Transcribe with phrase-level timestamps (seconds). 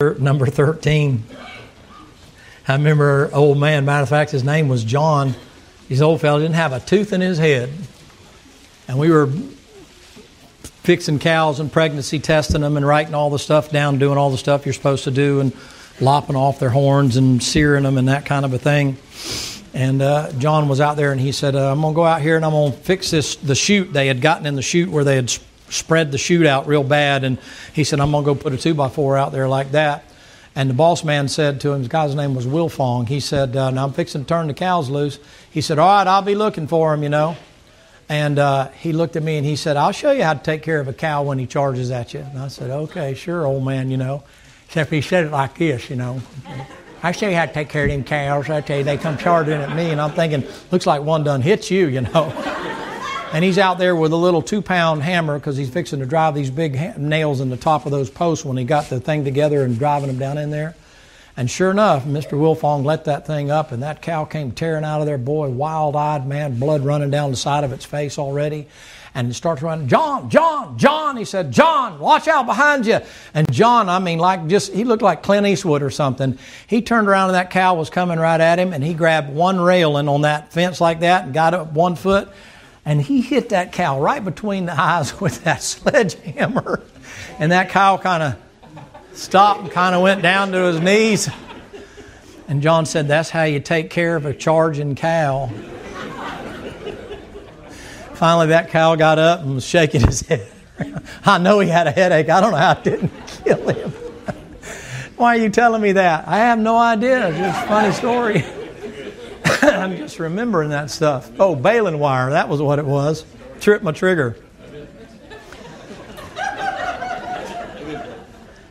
[0.00, 1.24] number 13.
[2.68, 5.34] I remember old man, matter of fact, his name was John.
[5.88, 7.68] He's old fellow, didn't have a tooth in his head.
[8.86, 9.26] And we were
[10.84, 14.38] fixing cows and pregnancy testing them and writing all the stuff down, doing all the
[14.38, 15.52] stuff you're supposed to do, and
[16.00, 18.96] lopping off their horns and searing them and that kind of a thing.
[19.74, 22.22] And uh, John was out there and he said, uh, I'm going to go out
[22.22, 23.92] here and I'm going to fix this, the chute.
[23.92, 25.36] They had gotten in the chute where they had
[25.70, 27.24] spread the chute out real bad.
[27.24, 27.38] And
[27.72, 30.04] he said, I'm going to go put a two by four out there like that.
[30.54, 33.06] And the boss man said to him, the guy's name was Wilfong.
[33.06, 35.18] He said, uh, Now I'm fixing to turn the cows loose.
[35.50, 37.36] He said, All right, I'll be looking for him, you know.
[38.08, 40.62] And uh, he looked at me and he said, I'll show you how to take
[40.62, 42.20] care of a cow when he charges at you.
[42.20, 44.24] And I said, Okay, sure, old man, you know.
[44.66, 46.20] Except he said it like this, you know.
[47.02, 48.50] I show you how to take care of them cows.
[48.50, 51.40] I tell you, they come charging at me, and I'm thinking, looks like one done
[51.40, 52.32] hits you, you know.
[53.32, 56.34] And he's out there with a little two pound hammer because he's fixing to drive
[56.34, 59.24] these big ha- nails in the top of those posts when he got the thing
[59.24, 60.74] together and driving them down in there.
[61.36, 62.32] And sure enough, Mr.
[62.32, 65.94] Wilfong let that thing up, and that cow came tearing out of there, boy, wild
[65.94, 68.66] eyed, man, blood running down the side of its face already
[69.14, 71.16] and starts running, John, John, John.
[71.16, 73.00] He said, John, watch out behind you.
[73.34, 76.38] And John, I mean, like just, he looked like Clint Eastwood or something.
[76.66, 79.60] He turned around and that cow was coming right at him and he grabbed one
[79.60, 82.28] railing on that fence like that and got up one foot
[82.84, 86.82] and he hit that cow right between the eyes with that sledgehammer.
[87.38, 88.36] And that cow kind of
[89.12, 91.28] stopped and kind of went down to his knees.
[92.48, 95.50] And John said, That's how you take care of a charging cow.
[98.14, 100.50] Finally, that cow got up and was shaking his head.
[101.24, 102.28] I know he had a headache.
[102.28, 103.12] I don't know how it didn't
[103.44, 103.90] kill him.
[105.16, 106.26] Why are you telling me that?
[106.26, 107.28] I have no idea.
[107.28, 108.44] It's just a funny story.
[109.74, 111.30] I'm just remembering that stuff.
[111.38, 112.30] Oh, baling wire.
[112.30, 113.24] That was what it was.
[113.60, 114.36] Tripped my trigger.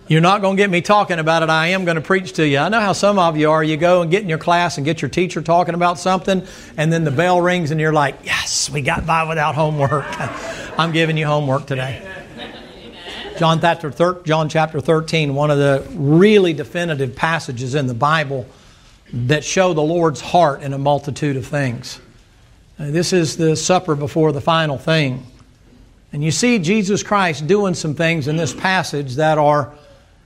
[0.10, 1.50] You're not going to get me talking about it.
[1.50, 2.60] I am going to preach to you.
[2.60, 3.62] I know how some of you are.
[3.62, 6.94] You go and get in your class and get your teacher talking about something, and
[6.94, 10.06] then the bell rings and you're like, yes, we got by without homework.
[10.80, 12.08] I'm giving you homework today.
[13.38, 18.48] John chapter 13, one of the really definitive passages in the Bible
[19.14, 22.00] that show the Lord's heart in a multitude of things.
[22.80, 25.26] Uh, this is the supper before the final thing.
[26.14, 29.74] And you see Jesus Christ doing some things in this passage that are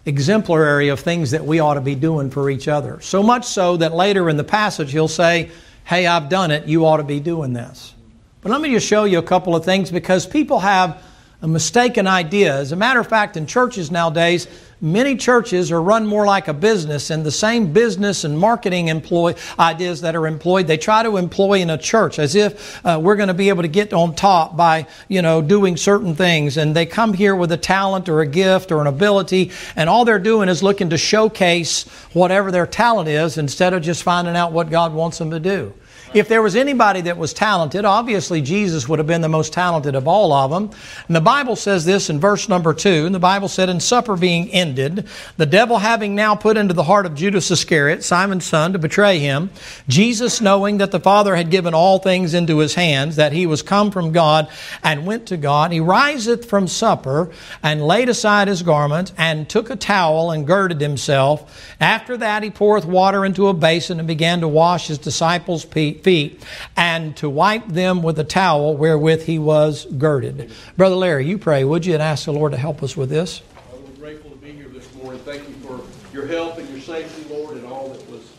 [0.05, 2.99] exemplary of things that we ought to be doing for each other.
[3.01, 5.51] So much so that later in the passage he'll say,
[5.83, 7.93] Hey, I've done it, you ought to be doing this.
[8.41, 11.01] But let me just show you a couple of things because people have
[11.41, 12.55] a mistaken idea.
[12.55, 14.47] As a matter of fact, in churches nowadays,
[14.83, 19.35] Many churches are run more like a business, and the same business and marketing employ
[19.59, 23.15] ideas that are employed, they try to employ in a church as if uh, we're
[23.15, 26.57] going to be able to get on top by, you know, doing certain things.
[26.57, 30.03] And they come here with a talent or a gift or an ability, and all
[30.03, 34.51] they're doing is looking to showcase whatever their talent is instead of just finding out
[34.51, 35.75] what God wants them to do.
[36.13, 39.95] If there was anybody that was talented, obviously Jesus would have been the most talented
[39.95, 40.69] of all of them.
[41.07, 43.05] And the Bible says this in verse number two.
[43.05, 45.05] And the Bible said, "In supper being ended,
[45.37, 49.19] the devil having now put into the heart of Judas Iscariot, Simon's son, to betray
[49.19, 49.51] him,
[49.87, 53.61] Jesus, knowing that the Father had given all things into his hands, that he was
[53.61, 54.49] come from God
[54.83, 57.29] and went to God, he riseth from supper
[57.63, 61.73] and laid aside his garment and took a towel and girded himself.
[61.79, 66.00] After that, he poureth water into a basin and began to wash his disciples' feet
[66.03, 66.43] feet
[66.75, 70.51] and to wipe them with a towel wherewith he was girded.
[70.77, 73.41] Brother Larry, you pray, would you, and ask the Lord to help us with this?
[73.73, 75.21] We're grateful to be here this morning.
[75.23, 75.79] Thank you for
[76.13, 78.31] your help and your safety, Lord, and all that was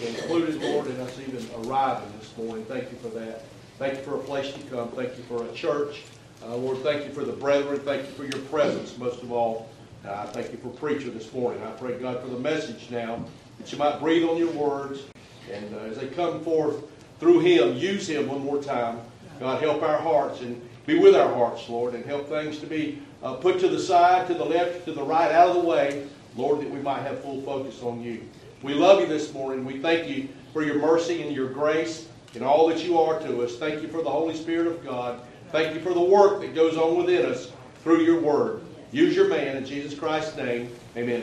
[0.00, 2.64] included, Lord, in us even arriving this morning.
[2.66, 3.44] Thank you for that.
[3.78, 4.88] Thank you for a place to come.
[4.90, 6.02] Thank you for a church.
[6.42, 7.80] Uh, Lord, thank you for the brethren.
[7.80, 9.68] Thank you for your presence, most of all.
[10.06, 11.62] Uh, thank you for preacher this morning.
[11.62, 13.24] I pray, God, for the message now,
[13.58, 15.02] that you might breathe on your words.
[15.52, 16.76] And uh, as they come forth,
[17.20, 19.00] through him, use him one more time.
[19.40, 23.02] God, help our hearts and be with our hearts, Lord, and help things to be
[23.22, 26.06] uh, put to the side, to the left, to the right, out of the way,
[26.36, 28.22] Lord, that we might have full focus on you.
[28.62, 29.64] We love you this morning.
[29.64, 33.42] We thank you for your mercy and your grace and all that you are to
[33.42, 33.56] us.
[33.56, 35.20] Thank you for the Holy Spirit of God.
[35.52, 38.62] Thank you for the work that goes on within us through your word.
[38.90, 40.70] Use your man in Jesus Christ's name.
[40.96, 41.22] Amen.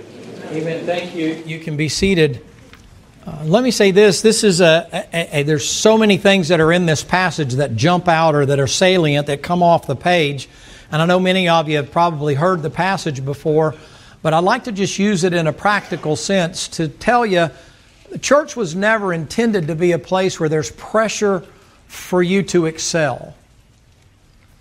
[0.51, 0.85] Amen.
[0.85, 1.43] Thank you.
[1.45, 2.43] You can be seated.
[3.25, 6.59] Uh, let me say this this is a, a, a, there's so many things that
[6.59, 9.95] are in this passage that jump out or that are salient that come off the
[9.95, 10.47] page.
[10.91, 13.73] And i know many of you have probably heard the passage before
[14.21, 17.49] but i'd like to just use it in a practical sense to tell you
[18.11, 21.43] the church was never intended to be a place where there's pressure
[21.87, 23.35] for you to excel.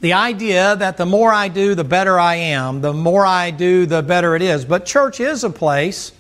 [0.01, 2.81] The idea that the more i do the better i am.
[2.81, 4.65] The more i do the better it is.
[4.65, 6.13] But church is a place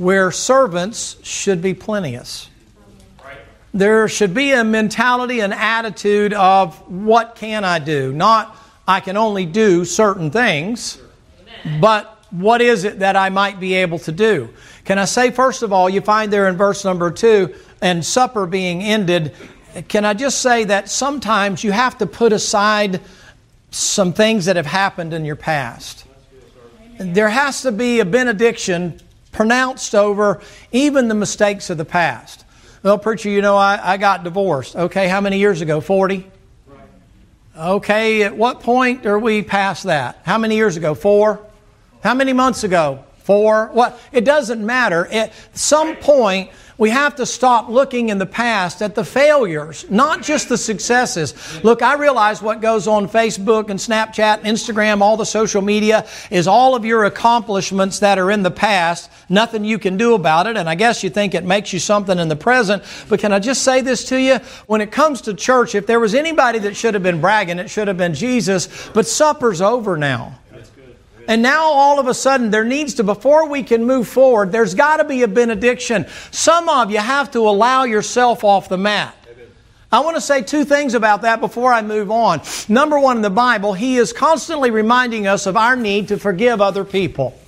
[0.00, 2.48] where servants should be plenteous.
[3.74, 8.10] There should be a mentality, an attitude of what can I do?
[8.10, 8.56] Not
[8.88, 10.98] I can only do certain things,
[11.82, 14.48] but what is it that I might be able to do?
[14.86, 18.46] Can I say, first of all, you find there in verse number two, and supper
[18.46, 19.34] being ended,
[19.88, 23.02] can I just say that sometimes you have to put aside
[23.70, 26.06] some things that have happened in your past?
[26.98, 28.98] There has to be a benediction
[29.32, 30.40] pronounced over
[30.72, 32.44] even the mistakes of the past.
[32.82, 34.74] Well, preacher, you know, I, I got divorced.
[34.74, 35.80] Okay, how many years ago?
[35.80, 36.26] 40?
[37.56, 40.20] Okay, at what point are we past that?
[40.24, 40.94] How many years ago?
[40.94, 41.44] Four?
[42.02, 43.04] How many months ago?
[43.30, 43.70] Four?
[43.74, 43.96] What?
[44.10, 45.06] It doesn't matter.
[45.06, 50.24] At some point, we have to stop looking in the past at the failures, not
[50.24, 51.62] just the successes.
[51.62, 56.08] Look, I realize what goes on Facebook and Snapchat and Instagram, all the social media,
[56.32, 59.08] is all of your accomplishments that are in the past.
[59.28, 60.56] Nothing you can do about it.
[60.56, 62.82] And I guess you think it makes you something in the present.
[63.08, 64.38] But can I just say this to you?
[64.66, 67.70] When it comes to church, if there was anybody that should have been bragging, it
[67.70, 68.90] should have been Jesus.
[68.92, 70.39] But supper's over now.
[71.30, 74.74] And now all of a sudden there needs to, before we can move forward, there's
[74.74, 76.06] got to be a benediction.
[76.32, 79.14] Some of you have to allow yourself off the mat.
[79.92, 82.40] I want to say two things about that before I move on.
[82.68, 86.60] Number one, in the Bible, He is constantly reminding us of our need to forgive
[86.60, 87.38] other people.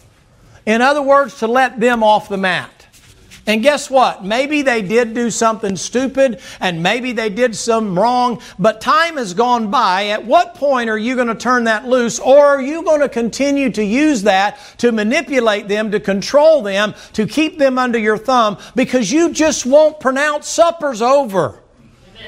[0.65, 2.82] In other words, to let them off the mat.
[3.45, 4.25] And guess what?
[4.25, 9.35] Maybe they did do something stupid and maybe they did some wrong, but time has
[9.35, 10.07] gone by.
[10.09, 13.09] At what point are you going to turn that loose or are you going to
[13.09, 18.17] continue to use that to manipulate them, to control them, to keep them under your
[18.17, 21.59] thumb because you just won't pronounce supper's over.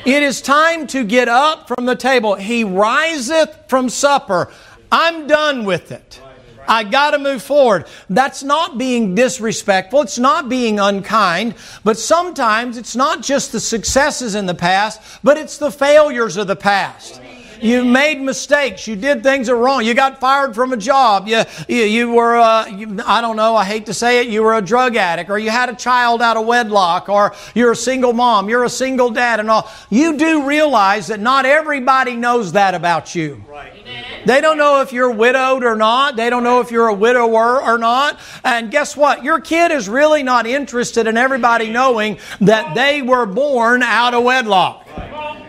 [0.05, 2.35] It is time to get up from the table.
[2.35, 4.51] He riseth from supper.
[4.91, 6.21] I'm done with it.
[6.69, 7.87] I got to move forward.
[8.09, 10.03] That's not being disrespectful.
[10.03, 11.55] It's not being unkind.
[11.83, 16.47] But sometimes it's not just the successes in the past, but it's the failures of
[16.47, 17.21] the past.
[17.61, 18.87] You made mistakes.
[18.87, 19.85] You did things that were wrong.
[19.85, 21.29] You got fired from a job.
[21.29, 24.43] You, you, you were, uh, you, I don't know, I hate to say it, you
[24.43, 27.77] were a drug addict, or you had a child out of wedlock, or you're a
[27.77, 29.71] single mom, you're a single dad, and all.
[29.89, 33.43] You do realize that not everybody knows that about you.
[33.49, 33.84] Right.
[34.25, 36.17] They don't know if you're widowed or not.
[36.17, 38.19] They don't know if you're a widower or not.
[38.43, 39.23] And guess what?
[39.23, 44.25] Your kid is really not interested in everybody knowing that they were born out of
[44.25, 44.87] wedlock.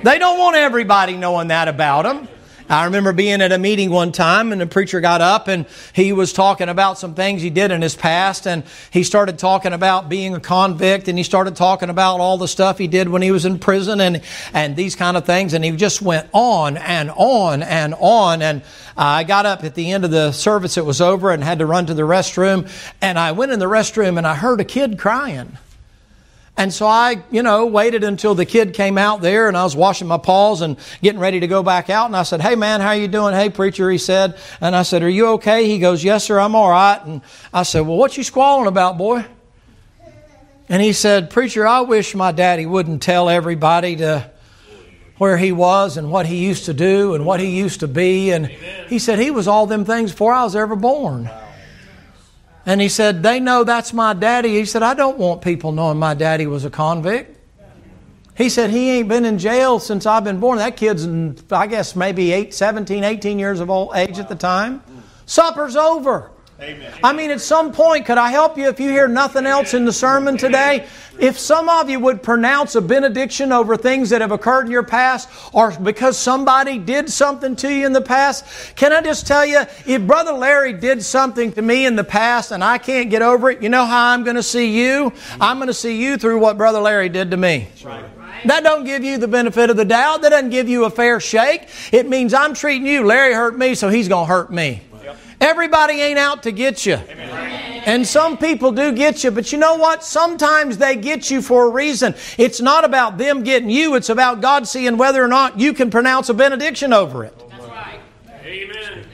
[0.04, 2.28] They don't want everybody knowing that about them.
[2.68, 6.14] I remember being at a meeting one time and the preacher got up and he
[6.14, 10.10] was talking about some things he did in his past and he started talking about
[10.10, 13.30] being a convict and he started talking about all the stuff he did when he
[13.30, 14.22] was in prison and,
[14.52, 15.54] and these kind of things.
[15.54, 18.42] And he just went on and on and on.
[18.42, 18.64] And
[18.98, 21.68] I got up at the end of the service, it was over and had to
[21.68, 22.68] run to the restroom.
[23.00, 25.60] And I went in the restroom and I heard a kid crying.
[26.58, 29.76] And so I, you know, waited until the kid came out there and I was
[29.76, 32.06] washing my paws and getting ready to go back out.
[32.06, 33.34] And I said, Hey man, how you doing?
[33.34, 34.38] Hey preacher, he said.
[34.62, 35.68] And I said, Are you okay?
[35.68, 37.02] He goes, Yes sir, I'm all right.
[37.04, 37.22] And
[37.54, 39.26] I said, Well, what you squalling about, boy?
[40.70, 44.32] And he said, Preacher, I wish my daddy wouldn't tell everybody to
[45.18, 48.32] where he was and what he used to do and what he used to be.
[48.32, 51.30] And he said, He was all them things before I was ever born.
[52.66, 54.56] And he said, They know that's my daddy.
[54.56, 57.38] He said, I don't want people knowing my daddy was a convict.
[58.36, 60.58] He said, He ain't been in jail since I've been born.
[60.58, 61.08] That kid's,
[61.52, 64.84] I guess, maybe eight, 17, 18 years of old age at the time.
[65.26, 66.32] Supper's over.
[66.62, 66.94] Amen.
[67.04, 69.84] I mean, at some point, could I help you if you hear nothing else in
[69.84, 70.88] the sermon today?
[71.20, 74.84] If some of you would pronounce a benediction over things that have occurred in your
[74.84, 79.46] past or because somebody did something to you in the past, can I just tell
[79.46, 83.22] you, if Brother Larry did something to me in the past and I can't get
[83.22, 85.12] over it, you know how I'm going to see you?
[85.42, 87.68] I'm going to see you through what Brother Larry did to me.
[87.84, 88.06] Right.
[88.46, 90.22] That don't give you the benefit of the doubt.
[90.22, 91.68] That doesn't give you a fair shake.
[91.92, 93.06] It means I'm treating you.
[93.06, 94.82] Larry hurt me, so he's going to hurt me.
[95.46, 96.96] Everybody ain't out to get you.
[96.96, 100.04] And some people do get you, but you know what?
[100.04, 102.16] Sometimes they get you for a reason.
[102.40, 105.92] It's not about them getting you, it's about God seeing whether or not you can
[105.92, 107.38] pronounce a benediction over it.
[107.52, 108.00] That's right.
[108.44, 109.06] Amen.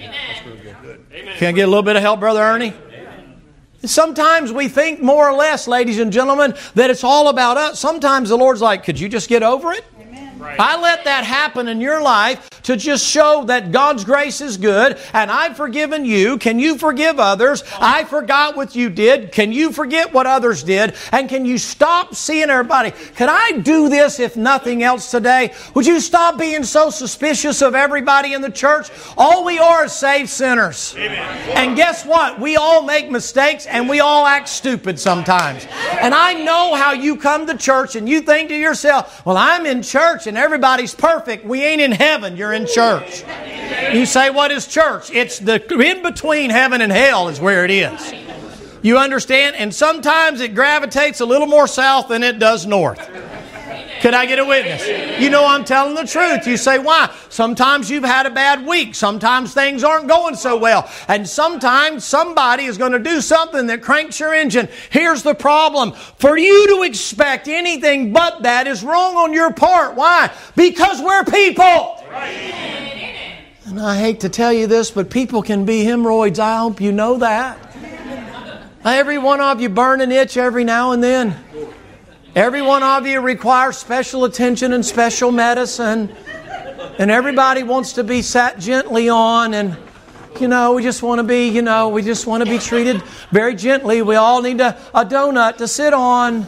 [1.11, 1.37] Amen.
[1.37, 2.73] Can I get a little bit of help, Brother Ernie?
[3.83, 7.77] Sometimes we think more or less, ladies and gentlemen, that it's all about us.
[7.77, 9.83] Sometimes the Lord's like, could you just get over it?
[10.43, 14.97] I let that happen in your life to just show that God's grace is good
[15.13, 16.37] and I've forgiven you.
[16.37, 17.63] Can you forgive others?
[17.79, 19.31] I forgot what you did.
[19.31, 20.95] Can you forget what others did?
[21.11, 22.91] And can you stop seeing everybody?
[23.15, 25.53] Can I do this if nothing else today?
[25.73, 28.89] Would you stop being so suspicious of everybody in the church?
[29.17, 30.95] All we are is saved sinners.
[30.97, 31.57] Amen.
[31.57, 32.39] And guess what?
[32.39, 35.65] We all make mistakes and we all act stupid sometimes.
[35.99, 39.65] And I know how you come to church and you think to yourself, well, I'm
[39.65, 41.43] in church and everybody's perfect.
[41.43, 43.25] We ain't in heaven, you're in church.
[43.91, 45.11] You say, what is church?
[45.11, 48.13] It's the in between heaven and hell, is where it is.
[48.81, 49.57] You understand?
[49.57, 53.05] And sometimes it gravitates a little more south than it does north.
[54.01, 55.21] Could I get a witness?
[55.21, 56.47] You know I'm telling the truth.
[56.47, 57.15] You say, why?
[57.29, 58.95] Sometimes you've had a bad week.
[58.95, 60.89] Sometimes things aren't going so well.
[61.07, 64.69] And sometimes somebody is going to do something that cranks your engine.
[64.89, 65.91] Here's the problem.
[66.17, 69.95] For you to expect anything but that is wrong on your part.
[69.95, 70.31] Why?
[70.55, 72.03] Because we're people.
[73.65, 76.39] And I hate to tell you this, but people can be hemorrhoids.
[76.39, 77.57] I hope you know that.
[78.83, 81.37] Every one of you burn an itch every now and then.
[82.35, 86.15] Every one of you requires special attention and special medicine.
[86.97, 89.77] And everybody wants to be sat gently on and
[90.39, 93.03] you know, we just want to be, you know, we just want to be treated
[93.31, 94.01] very gently.
[94.01, 96.47] We all need a, a donut to sit on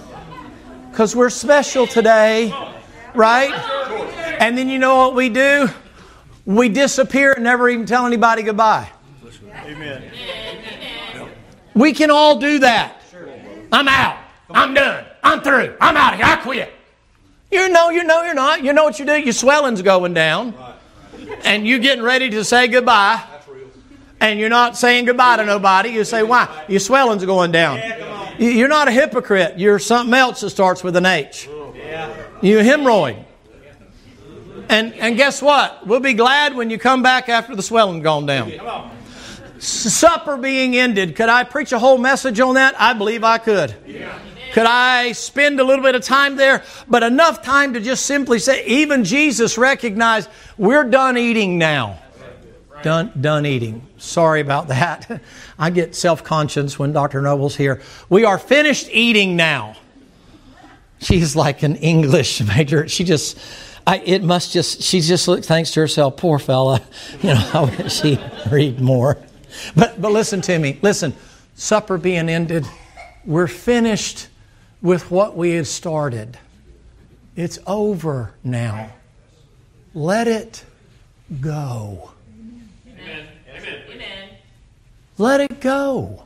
[0.89, 2.53] because we're special today,
[3.13, 3.51] right?
[4.39, 5.69] And then you know what we do?
[6.45, 8.89] We disappear and never even tell anybody goodbye.
[9.65, 10.11] Amen.
[11.75, 13.01] We can all do that.
[13.71, 14.17] I'm out.
[14.49, 15.05] I'm done.
[15.23, 15.75] I'm through.
[15.79, 16.27] I'm out of here.
[16.27, 16.73] I quit.
[17.51, 18.63] You know, you know, you're not.
[18.63, 19.19] You know what you do?
[19.19, 20.53] Your swelling's going down.
[21.43, 23.23] And you're getting ready to say goodbye.
[24.19, 25.89] And you're not saying goodbye to nobody.
[25.89, 26.65] You say, why?
[26.67, 27.79] Your swelling's going down.
[28.39, 29.59] You're not a hypocrite.
[29.59, 31.47] You're something else that starts with an H.
[32.41, 33.23] You're hemorrhoid.
[34.69, 35.85] And, and guess what?
[35.85, 38.51] We'll be glad when you come back after the swelling gone down.
[39.59, 41.15] Supper being ended.
[41.15, 42.79] Could I preach a whole message on that?
[42.79, 43.75] I believe I could.
[44.53, 46.63] Could I spend a little bit of time there?
[46.88, 50.29] But enough time to just simply say, even Jesus recognized
[50.60, 52.00] we're done eating now.
[52.83, 53.81] Done, done eating.
[53.98, 55.22] Sorry about that.
[55.60, 57.19] I get self conscious when Dr.
[57.22, 57.81] Noble's here.
[58.10, 59.75] We are finished eating now.
[61.00, 62.88] She's like an English major.
[62.88, 63.39] She just,
[63.88, 66.81] I, it must just, she just thinks to herself, poor fella.
[67.24, 69.17] You know, I wish she'd read more.
[69.75, 70.77] But, but listen to me.
[70.83, 71.15] Listen,
[71.55, 72.67] supper being ended,
[73.25, 74.27] we're finished
[74.83, 76.37] with what we had started.
[77.35, 78.91] It's over now.
[79.95, 80.63] Let it
[81.41, 82.11] go.
[82.87, 83.27] Amen.
[83.55, 84.29] Amen.
[85.17, 86.25] Let it go.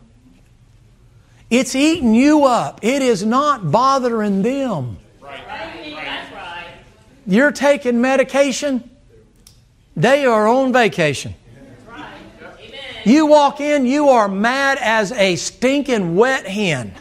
[1.49, 2.79] It's eating you up.
[2.81, 4.97] It is not bothering them.
[7.25, 8.89] You're taking medication,
[9.95, 11.35] they are on vacation.
[13.05, 16.93] You walk in, you are mad as a stinking wet hen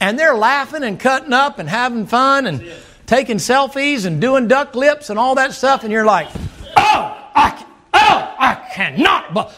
[0.00, 2.72] and they're laughing and cutting up and having fun and
[3.06, 6.28] taking selfies and doing duck lips and all that stuff, and you're like,
[6.76, 9.54] oh, I, oh, I cannot, but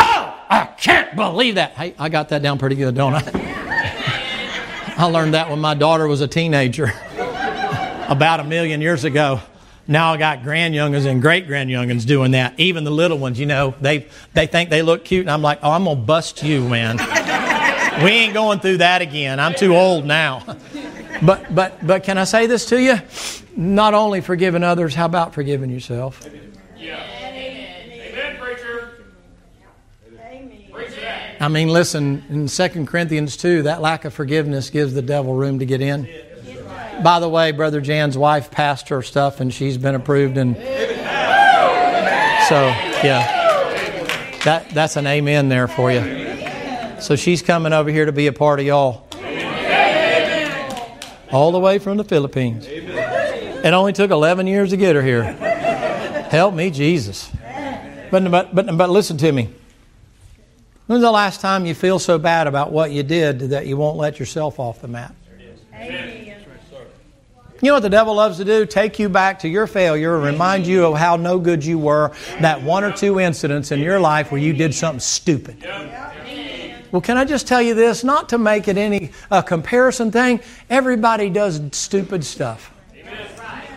[0.00, 1.72] oh, I can't believe that.
[1.72, 3.22] Hey, I got that down pretty good, don't I?
[4.96, 6.86] I learned that when my daughter was a teenager,
[8.08, 9.40] about a million years ago.
[9.86, 12.58] Now I got grand grandyoungins and great grand grandyoungins doing that.
[12.58, 15.58] Even the little ones, you know, they they think they look cute, and I'm like,
[15.62, 16.96] oh, I'm gonna bust you, man
[18.02, 19.40] we ain't going through that again.
[19.40, 20.42] I'm too old now.
[21.22, 22.96] But but but can I say this to you?
[23.56, 26.28] Not only forgiving others, how about forgiving yourself?
[26.76, 27.00] Yeah.
[27.22, 28.90] Amen, preacher.
[30.18, 31.36] Amen.
[31.40, 35.60] I mean, listen, in 2 Corinthians 2, that lack of forgiveness gives the devil room
[35.60, 36.08] to get in.
[37.02, 40.36] By the way, Brother Jan's wife passed her stuff and she's been approved.
[40.36, 40.62] And so,
[43.02, 46.23] yeah, that, that's an amen there for you.
[47.04, 49.06] So she's coming over here to be a part of y'all.
[51.30, 52.64] All the way from the Philippines.
[52.66, 55.24] It only took 11 years to get her here.
[55.24, 57.30] Help me, Jesus.
[58.10, 59.50] But, but, but, but listen to me.
[60.86, 63.98] When's the last time you feel so bad about what you did that you won't
[63.98, 65.14] let yourself off the mat?
[67.60, 68.64] You know what the devil loves to do?
[68.66, 72.12] Take you back to your failure and remind you of how no good you were,
[72.40, 75.62] that one or two incidents in your life where you did something stupid.
[76.94, 78.04] Well, can I just tell you this?
[78.04, 80.38] Not to make it any uh, comparison thing,
[80.70, 82.72] everybody does stupid stuff.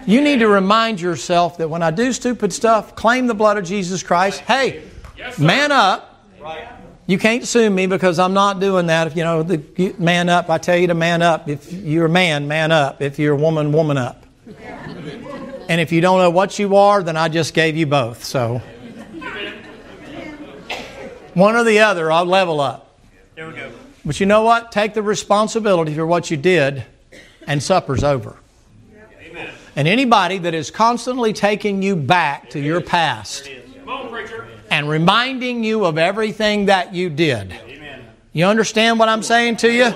[0.06, 3.66] You need to remind yourself that when I do stupid stuff, claim the blood of
[3.66, 4.42] Jesus Christ.
[4.42, 4.84] Hey,
[5.40, 6.28] man up.
[7.08, 9.08] You can't sue me because I'm not doing that.
[9.08, 11.50] If you know, the, man up, I tell you to man up.
[11.50, 13.02] If you're a man, man up.
[13.02, 14.28] If you're a woman, woman up.
[15.68, 18.24] And if you don't know what you are, then I just gave you both.
[18.24, 18.62] So
[21.34, 22.87] one or the other, I'll level up.
[23.38, 23.72] There we go.
[24.04, 24.72] But you know what?
[24.72, 26.84] Take the responsibility for what you did,
[27.46, 28.36] and supper's over.
[29.22, 29.52] Amen.
[29.76, 34.48] And anybody that is constantly taking you back to your past Come on, preacher.
[34.72, 37.54] and reminding you of everything that you did.
[38.34, 39.94] You understand what I'm saying to you?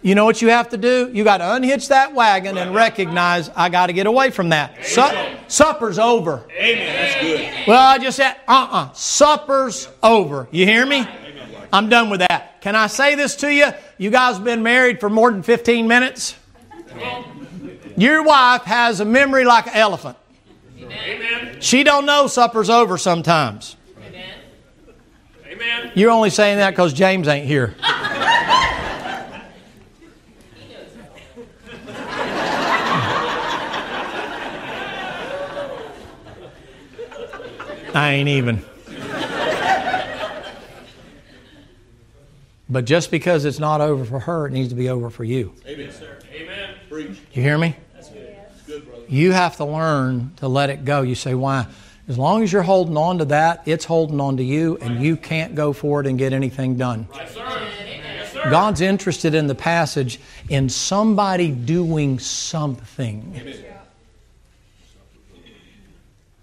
[0.00, 1.10] You know what you have to do?
[1.12, 4.86] You got to unhitch that wagon and recognize I got to get away from that.
[4.86, 5.10] Su-
[5.48, 6.44] supper's over.
[6.56, 6.86] Amen.
[6.86, 7.66] That's good.
[7.66, 10.46] Well, I just said, uh uh supper's over.
[10.52, 11.04] You hear me?
[11.72, 12.60] I'm done with that.
[12.60, 13.66] Can I say this to you?
[13.98, 16.36] You guys have been married for more than 15 minutes?
[17.96, 20.16] Your wife has a memory like an elephant.
[20.78, 21.56] Amen.
[21.60, 23.76] She don't know supper's over sometimes.
[25.46, 25.92] Amen.
[25.94, 27.74] You're only saying that because James ain't here.
[37.94, 38.62] I ain't even.
[42.68, 45.52] But just because it's not over for her, it needs to be over for you.
[45.66, 46.18] Amen, sir.
[46.32, 46.74] Amen.
[46.88, 47.18] Preach.
[47.32, 47.76] You hear me?
[47.96, 48.10] It's
[48.66, 49.04] good, brother.
[49.08, 51.02] You have to learn to let it go.
[51.02, 51.66] You say, why?
[52.08, 55.16] As long as you're holding on to that, it's holding on to you, and you
[55.16, 57.08] can't go forward and get anything done.
[57.14, 57.68] Yes, sir.
[57.84, 58.50] Yes, sir.
[58.50, 63.32] God's interested in the passage in somebody doing something.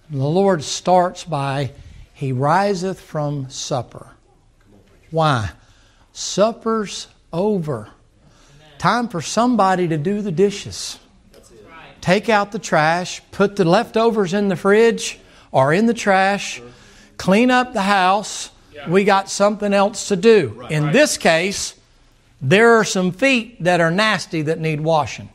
[0.10, 1.72] The Lord starts by,
[2.14, 4.12] He riseth from supper.
[5.12, 5.50] Why?
[6.14, 7.90] Supper's over.
[8.78, 11.00] Time for somebody to do the dishes.
[12.02, 15.20] Take out the trash, put the leftovers in the fridge
[15.52, 16.62] or in the trash,
[17.18, 18.52] clean up the house.
[18.88, 20.68] We got something else to do.
[20.70, 21.76] In this case,
[22.42, 25.30] there are some feet that are nasty that need washing.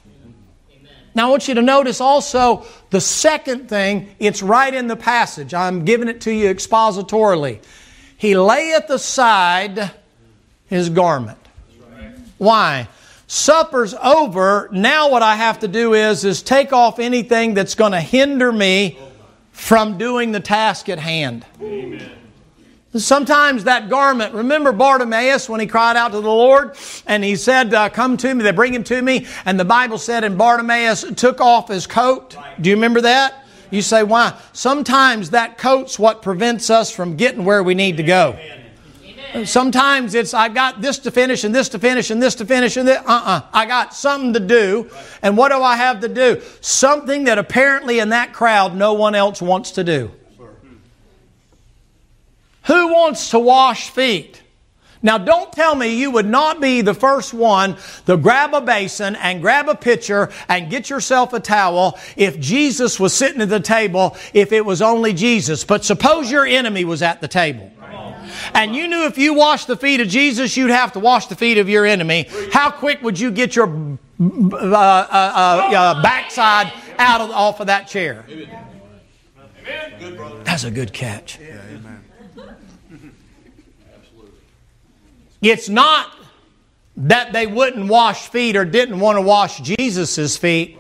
[1.15, 5.55] Now, I want you to notice also the second thing, it's right in the passage.
[5.55, 7.63] I'm giving it to you expositorily.
[8.17, 9.91] He layeth aside
[10.69, 11.39] his garment.
[12.39, 12.89] Why?
[13.27, 14.69] Supper's over.
[14.73, 18.51] Now what I have to do is is take off anything that's going to hinder
[18.51, 18.99] me
[19.53, 21.45] from doing the task at hand.
[22.97, 26.75] Sometimes that garment, remember Bartimaeus when he cried out to the Lord
[27.07, 29.27] and he said, uh, Come to me, they bring him to me.
[29.45, 32.35] And the Bible said, and Bartimaeus took off his coat.
[32.61, 33.45] Do you remember that?
[33.71, 34.39] You say, Why?
[34.55, 38.39] Sometimes that coat's what prevents us from getting where we need to go.
[39.45, 42.77] Sometimes it's I've got this to finish and this to finish and this to finish
[42.77, 42.99] and this.
[42.99, 43.43] Uh-uh.
[43.53, 44.91] I got something to do.
[45.23, 46.41] And what do I have to do?
[46.61, 50.11] Something that apparently in that crowd no one else wants to do.
[52.65, 54.43] Who wants to wash feet?
[55.01, 59.15] Now, don't tell me you would not be the first one to grab a basin
[59.17, 63.61] and grab a pitcher and get yourself a towel if Jesus was sitting at the
[63.61, 65.65] table, if it was only Jesus.
[65.65, 67.71] But suppose your enemy was at the table.
[68.55, 71.37] And you knew if you washed the feet of Jesus, you'd have to wash the
[71.37, 72.29] feet of your enemy.
[72.53, 77.67] How quick would you get your uh, uh, uh, uh, backside out of off of
[77.69, 78.25] that chair?
[80.45, 81.39] That's a good catch.
[85.41, 86.13] It's not
[86.97, 90.77] that they wouldn't wash feet or didn't want to wash Jesus' feet.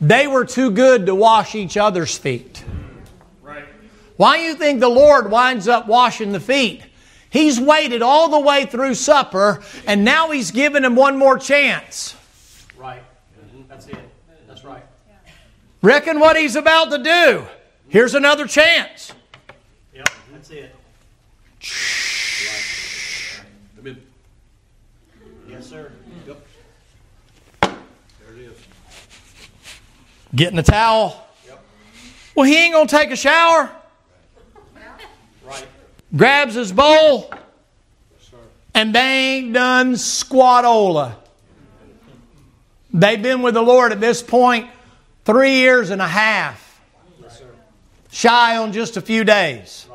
[0.00, 2.64] They were too good to wash each other's feet.
[4.16, 6.82] Why do you think the Lord winds up washing the feet?
[7.30, 12.16] He's waited all the way through supper, and now He's given him one more chance.
[12.76, 13.02] Right.
[13.68, 13.98] That's it.
[14.46, 14.82] That's right.
[15.82, 17.44] Reckon what He's about to do.
[17.88, 19.12] Here's another chance.
[19.94, 20.08] Yep.
[20.32, 20.74] That's it.
[23.78, 24.00] Amen.
[25.48, 25.92] Yes, sir.
[27.60, 27.72] There
[28.34, 28.56] it is.
[30.34, 31.24] Getting a towel.
[32.34, 33.70] Well, he ain't going to take a shower.
[36.16, 37.30] Grabs his bowl,
[38.74, 41.16] and they ain't done squatola.
[42.92, 44.70] They've been with the Lord at this point
[45.24, 46.80] three years and a half,
[48.10, 49.86] shy on just a few days.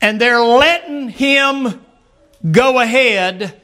[0.00, 1.80] And they're letting him
[2.52, 3.60] go ahead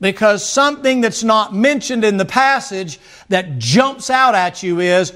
[0.00, 2.98] because something that's not mentioned in the passage
[3.28, 5.12] that jumps out at you is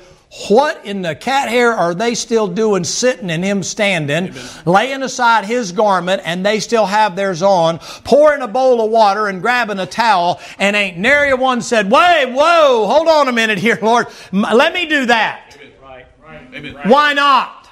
[0.49, 5.45] what in the cat hair are they still doing sitting and him standing, laying aside
[5.45, 9.79] his garment and they still have theirs on, pouring a bowl of water and grabbing
[9.79, 13.79] a towel, and ain't nary a one said, Wait, whoa, hold on a minute here,
[13.81, 14.09] Lord.
[14.33, 15.57] M- Let me do that.
[15.81, 16.07] Right.
[16.21, 16.41] Right.
[16.53, 16.89] Amen.
[16.89, 17.71] Why not?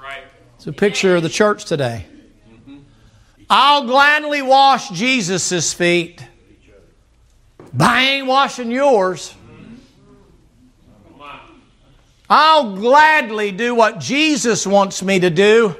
[0.00, 0.22] Right.
[0.56, 2.06] It's a picture of the church today.
[2.50, 2.78] Mm-hmm.
[3.50, 6.24] I'll gladly wash Jesus' feet,
[7.74, 9.34] but I ain't washing yours.
[12.28, 15.76] I'll gladly do what Jesus wants me to do.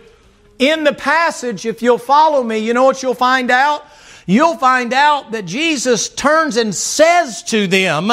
[0.59, 3.85] In the passage, if you'll follow me, you know what you'll find out?
[4.27, 8.11] You'll find out that Jesus turns and says to them,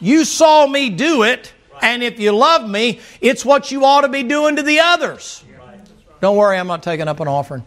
[0.00, 4.08] You saw me do it, and if you love me, it's what you ought to
[4.08, 5.44] be doing to the others.
[6.20, 7.64] Don't worry, I'm not taking up an offering.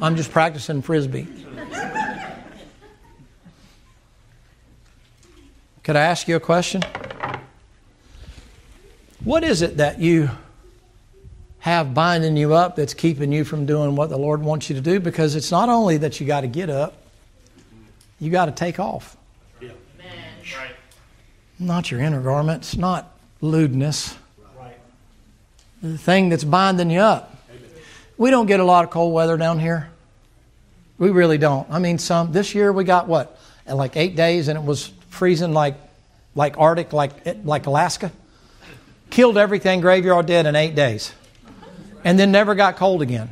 [0.00, 1.26] I'm just practicing frisbee.
[5.82, 6.82] Could I ask you a question?
[9.24, 10.28] What is it that you
[11.60, 14.82] have binding you up that's keeping you from doing what the Lord wants you to
[14.82, 15.00] do?
[15.00, 16.94] Because it's not only that you got to get up,
[18.20, 19.16] you got to take off.
[19.62, 19.70] Yeah.
[20.58, 20.76] Right.
[21.58, 24.14] Not your inner garments, not lewdness.
[24.60, 24.76] Right.
[25.82, 27.34] The thing that's binding you up.
[28.18, 29.88] We don't get a lot of cold weather down here.
[30.98, 31.66] We really don't.
[31.70, 35.54] I mean, some this year we got what, like eight days, and it was freezing
[35.54, 35.76] like,
[36.34, 37.12] like Arctic, like
[37.44, 38.12] like Alaska.
[39.10, 41.12] Killed everything, graveyard dead in eight days,
[42.02, 43.30] and then never got cold again.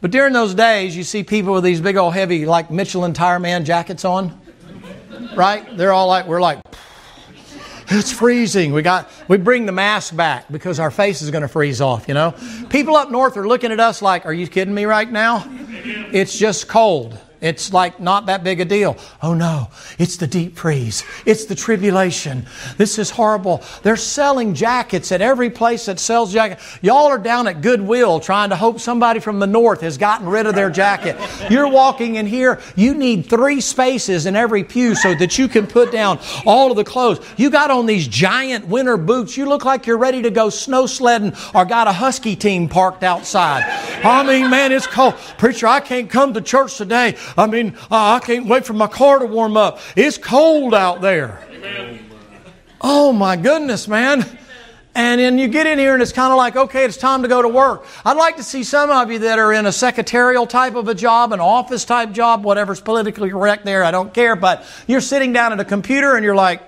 [0.00, 3.40] But during those days, you see people with these big old heavy, like Michelin tire
[3.40, 4.38] man jackets on,
[5.34, 5.76] right?
[5.76, 6.60] They're all like, we're like,
[7.90, 8.72] it's freezing.
[8.72, 12.06] We got we bring the mask back because our face is going to freeze off,
[12.06, 12.34] you know.
[12.68, 15.48] People up north are looking at us like, "Are you kidding me right now?"
[16.12, 17.18] It's just cold.
[17.40, 18.96] It's like not that big a deal.
[19.22, 21.04] Oh no, it's the deep freeze.
[21.24, 22.46] It's the tribulation.
[22.76, 23.62] This is horrible.
[23.82, 26.78] They're selling jackets at every place that sells jackets.
[26.82, 30.46] Y'all are down at Goodwill trying to hope somebody from the north has gotten rid
[30.46, 31.16] of their jacket.
[31.50, 35.66] You're walking in here, you need three spaces in every pew so that you can
[35.66, 37.24] put down all of the clothes.
[37.36, 39.36] You got on these giant winter boots.
[39.36, 43.04] You look like you're ready to go snow sledding or got a husky team parked
[43.04, 43.62] outside.
[44.04, 45.14] I mean, man, it's cold.
[45.38, 47.16] Preacher, I can't come to church today.
[47.36, 49.80] I mean, I can't wait for my car to warm up.
[49.96, 51.44] It's cold out there.
[52.80, 54.24] Oh my goodness, man.
[54.94, 57.28] And then you get in here and it's kind of like, okay, it's time to
[57.28, 57.86] go to work.
[58.04, 60.94] I'd like to see some of you that are in a secretarial type of a
[60.94, 65.32] job, an office type job, whatever's politically correct there, I don't care, but you're sitting
[65.32, 66.62] down at a computer and you're like,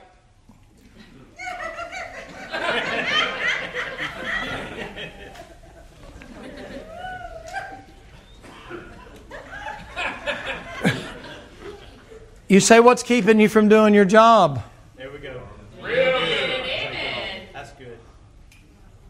[12.50, 14.60] You say, What's keeping you from doing your job?
[14.96, 15.40] There we go.
[15.80, 16.50] Real good.
[16.60, 17.42] Amen.
[17.52, 17.96] That's good.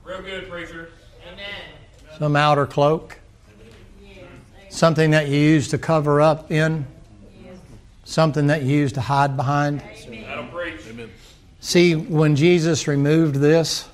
[0.05, 0.91] Real good, preacher.
[1.27, 1.47] Amen.
[2.19, 3.19] Some outer cloak?
[4.69, 6.87] Something that you use to cover up in?
[8.05, 9.81] Something that you use to hide behind?
[9.81, 10.83] That'll preach.
[10.91, 11.11] Amen.
[11.61, 13.89] See, when Jesus removed this,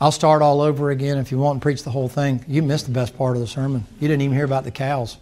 [0.00, 2.44] I'll start all over again if you want and preach the whole thing.
[2.48, 3.86] You missed the best part of the sermon.
[4.00, 5.18] You didn't even hear about the cows.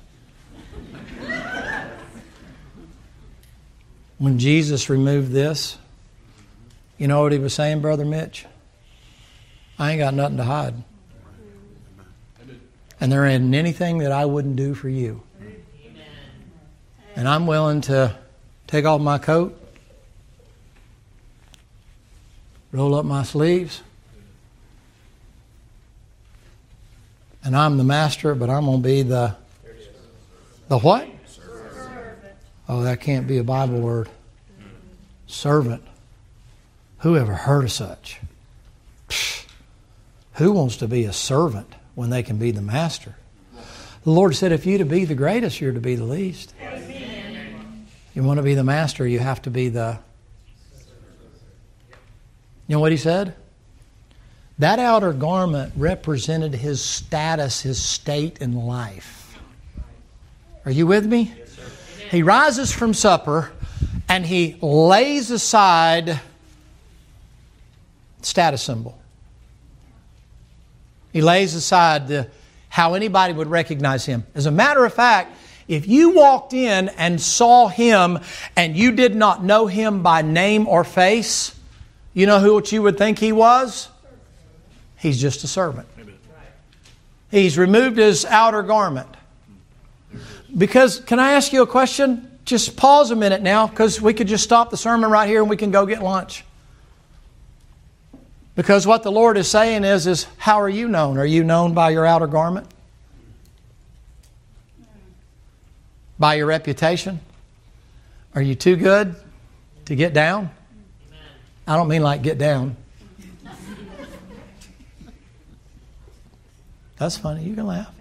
[4.19, 5.77] When Jesus removed this,
[6.99, 8.47] you know what he was saying, Brother Mitch?
[9.79, 10.75] I ain't got nothing to hide.
[13.01, 15.23] And there ain't anything that I wouldn't do for you.
[17.17, 18.17] And I'm willing to
[18.67, 19.61] take off my coat,
[22.73, 23.83] roll up my sleeves,
[27.45, 29.37] and I'm the master, but I'm going to be the
[30.69, 31.07] the what?
[32.69, 34.09] Oh, that can't be a Bible word.
[35.27, 35.83] Servant.
[36.99, 38.21] Who ever heard of such?
[39.09, 39.45] Psh,
[40.35, 43.17] who wants to be a servant when they can be the master?
[44.05, 46.55] The Lord said, if you to be the greatest, you're to be the least.
[46.63, 47.87] Amen.
[48.15, 49.99] You want to be the master, you have to be the.
[52.67, 53.35] You know what he said?
[54.59, 59.39] That outer garment represented his status, his state in life.
[60.65, 61.35] Are you with me?
[62.15, 63.51] He rises from supper
[64.09, 66.21] and he lays aside
[68.23, 68.97] status symbol.
[71.13, 72.29] He lays aside the,
[72.69, 74.25] how anybody would recognize him.
[74.33, 78.21] As a matter of fact, if you walked in and saw him
[78.55, 81.59] and you did not know him by name or face,
[82.13, 83.89] you know who what you would think he was?
[84.99, 85.89] He's just a servant.
[87.33, 89.09] He's removed his outer garment.
[90.57, 92.31] Because, can I ask you a question?
[92.45, 95.51] Just pause a minute now, because we could just stop the sermon right here and
[95.51, 96.45] we can go get lunch.
[98.55, 101.19] Because what the Lord is saying is, is how are you known?
[101.19, 102.69] Are you known by your outer garment?
[106.19, 107.19] By your reputation?
[108.35, 109.17] Are you too good
[109.87, 110.51] to get down?
[111.67, 112.77] I don't mean like get down.
[116.97, 117.43] That's funny.
[117.43, 117.93] You can laugh.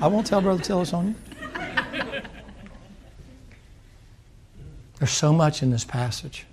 [0.00, 1.14] I won't tell Brother Tillis on you.
[5.06, 6.46] There's so much in this passage.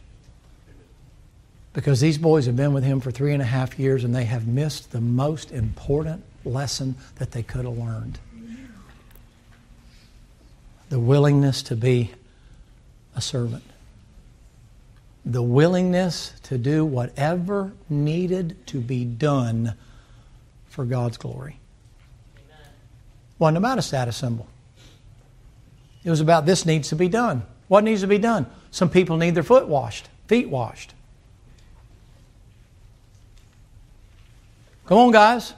[1.73, 4.25] Because these boys have been with him for three and a half years and they
[4.25, 8.19] have missed the most important lesson that they could have learned
[10.89, 12.11] the willingness to be
[13.15, 13.63] a servant,
[15.25, 19.73] the willingness to do whatever needed to be done
[20.67, 21.57] for God's glory.
[23.39, 24.45] Wasn't about a status symbol.
[26.03, 27.41] It was about this needs to be done.
[27.73, 28.45] What needs to be done?
[28.69, 30.93] Some people need their foot washed, feet washed.
[34.85, 35.55] Come on, guys.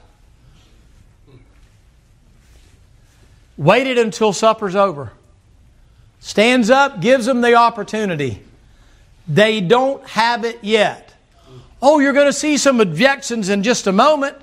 [3.58, 5.12] Waited until supper's over.
[6.18, 8.42] Stands up, gives them the opportunity.
[9.28, 11.12] They don't have it yet.
[11.82, 14.38] Oh, you're going to see some objections in just a moment.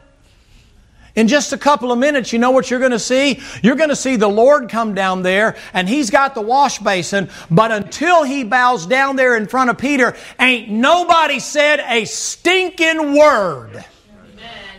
[1.15, 3.39] In just a couple of minutes, you know what you're going to see?
[3.61, 7.29] You're going to see the Lord come down there and he's got the wash basin,
[7.51, 13.15] but until he bows down there in front of Peter, ain't nobody said a stinking
[13.15, 13.85] word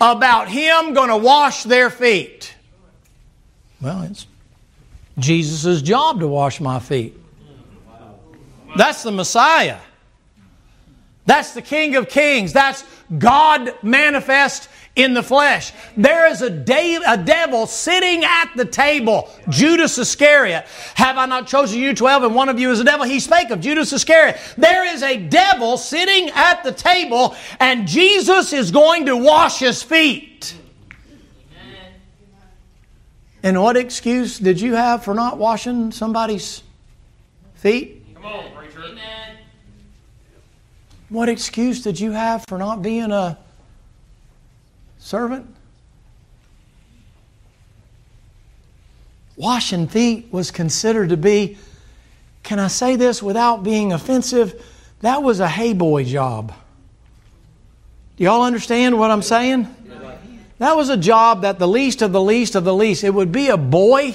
[0.00, 2.52] about him going to wash their feet.
[3.80, 4.26] Well, it's
[5.18, 7.16] Jesus' job to wash my feet.
[8.76, 9.78] That's the Messiah.
[11.26, 12.52] That's the King of Kings.
[12.52, 12.84] That's
[13.18, 15.72] God manifest in the flesh.
[15.96, 20.66] There is a, de- a devil sitting at the table, Judas Iscariot.
[20.94, 23.04] Have I not chosen you twelve and one of you is a devil?
[23.04, 24.38] He spake of Judas Iscariot.
[24.57, 29.83] There is a devil sitting at the table and Jesus is going to wash his
[29.83, 30.54] feet.
[33.42, 36.62] And what excuse did you have for not washing somebody's
[37.57, 38.02] feet?
[38.14, 38.83] Come on, preacher.
[38.83, 39.37] Amen.
[41.11, 43.38] What excuse did you have for not being a
[45.04, 45.46] servant?
[49.36, 51.58] Washing feet was considered to be,
[52.42, 54.64] can I say this without being offensive?
[55.00, 56.54] That was a hay boy job.
[58.16, 59.68] Do y'all understand what I'm saying?
[60.58, 63.32] That was a job that the least of the least of the least, it would
[63.32, 64.14] be a boy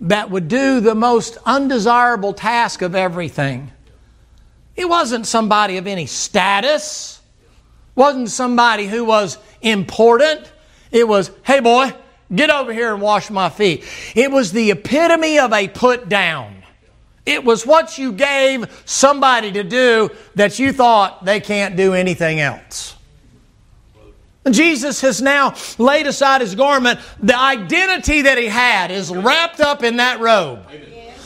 [0.00, 3.70] that would do the most undesirable task of everything.
[4.74, 7.20] It wasn't somebody of any status,
[7.94, 10.50] wasn't somebody who was important.
[10.90, 11.94] It was, hey boy,
[12.34, 13.84] get over here and wash my feet.
[14.14, 16.62] It was the epitome of a put down.
[17.24, 22.40] It was what you gave somebody to do that you thought they can't do anything
[22.40, 22.96] else.
[24.50, 26.98] Jesus has now laid aside his garment.
[27.20, 30.66] The identity that he had is wrapped up in that robe.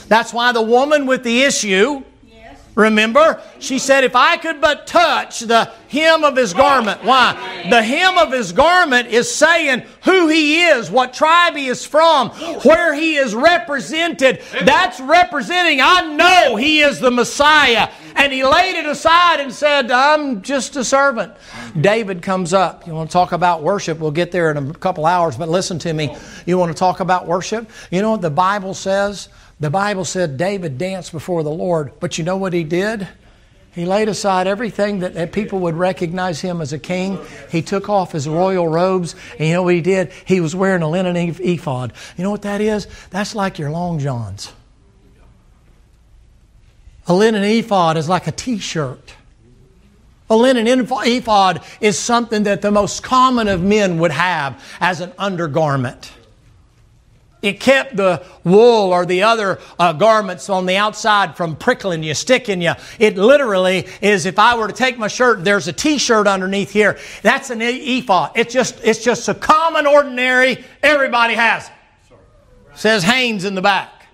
[0.09, 2.03] That's why the woman with the issue,
[2.77, 7.03] remember, she said, If I could but touch the hem of his garment.
[7.05, 7.67] Why?
[7.69, 12.31] The hem of his garment is saying who he is, what tribe he is from,
[12.63, 14.43] where he is represented.
[14.65, 17.91] That's representing, I know he is the Messiah.
[18.15, 21.35] And he laid it aside and said, I'm just a servant.
[21.79, 22.87] David comes up.
[22.87, 23.99] You want to talk about worship?
[23.99, 26.17] We'll get there in a couple hours, but listen to me.
[26.47, 27.69] You want to talk about worship?
[27.91, 29.29] You know what the Bible says?
[29.59, 33.09] The Bible said David danced before the Lord, but you know what he did?
[33.77, 37.19] He laid aside everything that, that, people would recognize him as a king.
[37.51, 40.13] He took off his royal robes, and you know what he did?
[40.25, 41.93] He was wearing a linen ephod.
[42.17, 42.87] You know what that is?
[43.11, 44.53] That's like your long johns.
[47.07, 49.15] A linen ephod is like a t shirt.
[50.31, 55.13] A linen ephod is something that the most common of men would have as an
[55.19, 56.13] undergarment.
[57.47, 62.13] It kept the wool or the other uh, garments on the outside from prickling you,
[62.13, 62.73] sticking you.
[62.99, 66.99] It literally is if I were to take my shirt, there's a t-shirt underneath here.
[67.23, 68.33] That's an ephod.
[68.35, 71.73] It's just, it's just a common, ordinary, everybody has it.
[72.75, 74.07] Says Hanes in the back.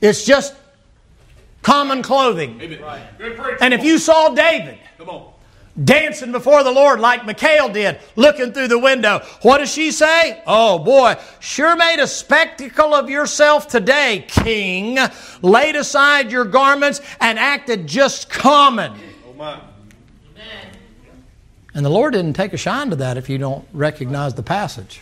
[0.00, 0.54] It's just
[1.62, 2.60] common clothing.
[3.60, 4.78] And if you saw David
[5.82, 10.42] dancing before the Lord like Michal did, looking through the window, what does she say?
[10.46, 14.98] Oh boy, sure made a spectacle of yourself today, King.
[15.42, 18.92] Laid aside your garments and acted just common.
[21.72, 25.00] And the Lord didn't take a shine to that if you don't recognize the passage.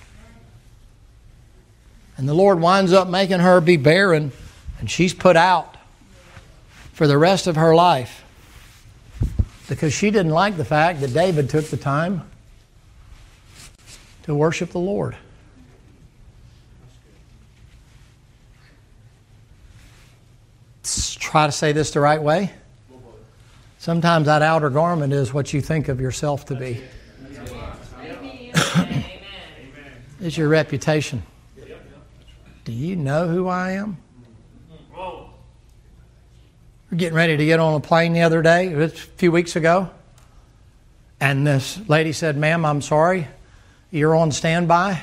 [2.17, 4.33] And the Lord winds up making her be barren
[4.79, 5.77] and she's put out
[6.93, 8.25] for the rest of her life
[9.69, 12.23] because she didn't like the fact that David took the time
[14.23, 15.17] to worship the Lord.
[20.83, 22.51] Let's try to say this the right way.
[23.79, 26.83] Sometimes that outer garment is what you think of yourself to be.
[30.21, 31.23] it's your reputation.
[32.65, 33.99] Do you know who I am?
[36.96, 39.90] Getting ready to get on a plane the other day, a few weeks ago.
[41.20, 43.29] And this lady said, Ma'am, I'm sorry.
[43.90, 45.03] You're on standby.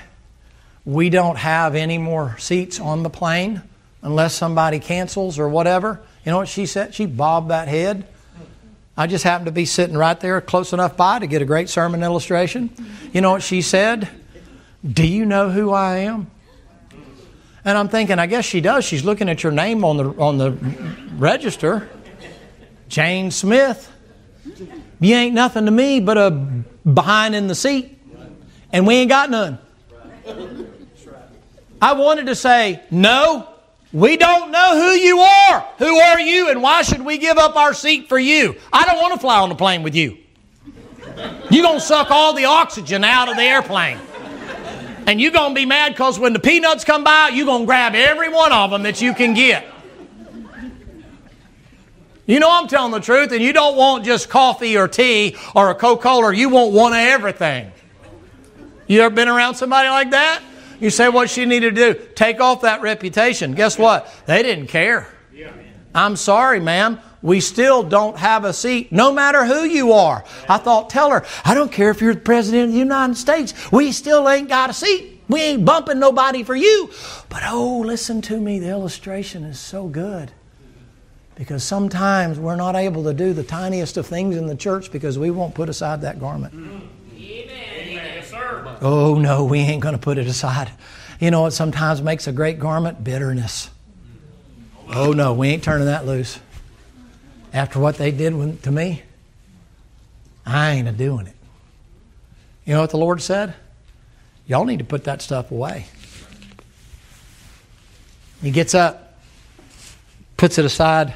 [0.86, 3.62] We don't have any more seats on the plane
[4.02, 6.02] unless somebody cancels or whatever.
[6.24, 6.94] You know what she said?
[6.94, 8.08] She bobbed that head.
[8.98, 11.70] I just happened to be sitting right there close enough by to get a great
[11.70, 12.70] sermon illustration.
[13.14, 14.08] You know what she said?
[14.86, 16.32] Do you know who I am?
[17.66, 18.86] And I'm thinking, I guess she does.
[18.86, 20.52] She's looking at your name on the on the
[21.18, 21.90] register.
[22.88, 23.92] Jane Smith.
[25.00, 28.00] You ain't nothing to me but a behind in the seat.
[28.72, 29.58] And we ain't got none.
[31.82, 33.50] I wanted to say, no,
[33.92, 35.68] we don't know who you are.
[35.78, 38.56] Who are you and why should we give up our seat for you?
[38.72, 40.18] I don't want to fly on the plane with you.
[41.50, 44.00] You're going to suck all the oxygen out of the airplane.
[45.08, 47.66] And you're going to be mad because when the peanuts come by, you're going to
[47.66, 49.66] grab every one of them that you can get.
[52.26, 55.70] You know I'm telling the truth, and you don't want just coffee or tea or
[55.70, 57.72] a Coca Cola, you want one of everything.
[58.88, 60.42] You ever been around somebody like that?
[60.80, 62.00] You say what she needed to do?
[62.16, 63.54] Take off that reputation.
[63.54, 64.12] Guess what?
[64.26, 65.08] They didn't care.
[65.94, 67.00] I'm sorry, ma'am.
[67.26, 70.24] We still don't have a seat, no matter who you are.
[70.48, 73.72] I thought, tell her, I don't care if you're the President of the United States,
[73.72, 75.24] we still ain't got a seat.
[75.28, 76.92] We ain't bumping nobody for you.
[77.28, 80.34] But oh, listen to me, the illustration is so good.
[81.34, 85.18] Because sometimes we're not able to do the tiniest of things in the church because
[85.18, 86.54] we won't put aside that garment.
[86.54, 86.90] Amen.
[87.18, 88.78] Yes, sir.
[88.82, 90.70] Oh, no, we ain't going to put it aside.
[91.20, 93.04] You know what sometimes makes a great garment?
[93.04, 93.72] Bitterness.
[94.90, 96.40] Oh, no, we ain't turning that loose.
[97.56, 99.04] After what they did to me,
[100.46, 101.36] I ain't a doing it.
[102.66, 103.54] You know what the Lord said?
[104.46, 105.86] Y'all need to put that stuff away.
[108.42, 109.18] He gets up,
[110.36, 111.14] puts it aside.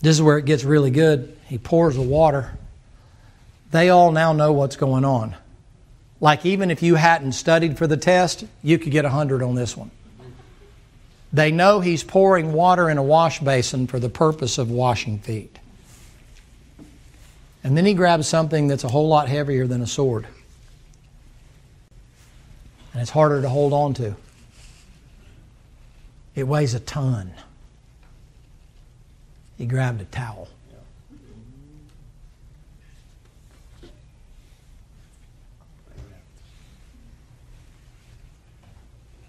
[0.00, 1.36] This is where it gets really good.
[1.48, 2.56] He pours the water.
[3.72, 5.34] They all now know what's going on.
[6.20, 9.76] Like, even if you hadn't studied for the test, you could get 100 on this
[9.76, 9.90] one.
[11.34, 15.58] They know he's pouring water in a wash basin for the purpose of washing feet.
[17.64, 20.28] And then he grabs something that's a whole lot heavier than a sword.
[22.92, 24.14] And it's harder to hold on to.
[26.36, 27.32] It weighs a ton.
[29.58, 30.48] He grabbed a towel.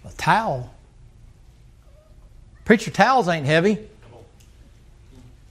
[0.04, 0.75] A towel.
[2.66, 3.78] Preacher towels ain't heavy.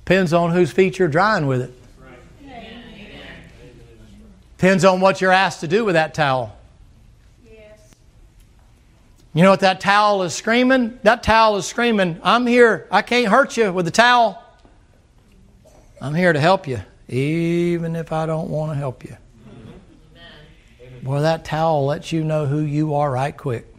[0.04, 1.72] Depends on whose feet you're drying with it.
[4.58, 6.56] Depends on what you're asked to do with that towel.
[9.32, 10.98] You know what that towel is screaming?
[11.02, 12.86] That towel is screaming, I'm here.
[12.90, 14.40] I can't hurt you with the towel.
[16.00, 19.16] I'm here to help you, even if I don't want to help you.
[21.02, 23.73] Boy, that towel lets you know who you are right quick.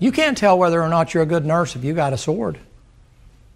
[0.00, 2.58] You can't tell whether or not you're a good nurse if you got a sword.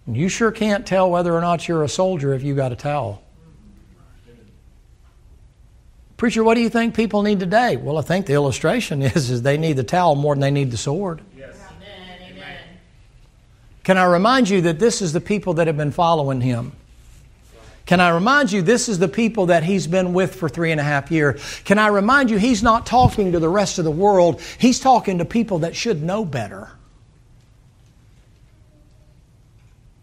[0.07, 3.23] You sure can't tell whether or not you're a soldier if you got a towel.
[6.17, 7.75] Preacher, what do you think people need today?
[7.75, 10.71] Well, I think the illustration is, is they need the towel more than they need
[10.71, 11.21] the sword.
[11.35, 11.57] Yes.
[11.75, 12.31] Amen.
[12.31, 12.57] Amen.
[13.83, 16.73] Can I remind you that this is the people that have been following him?
[17.85, 20.81] Can I remind you this is the people that he's been with for three and
[20.81, 21.61] a half years?
[21.65, 25.19] Can I remind you he's not talking to the rest of the world, he's talking
[25.19, 26.71] to people that should know better.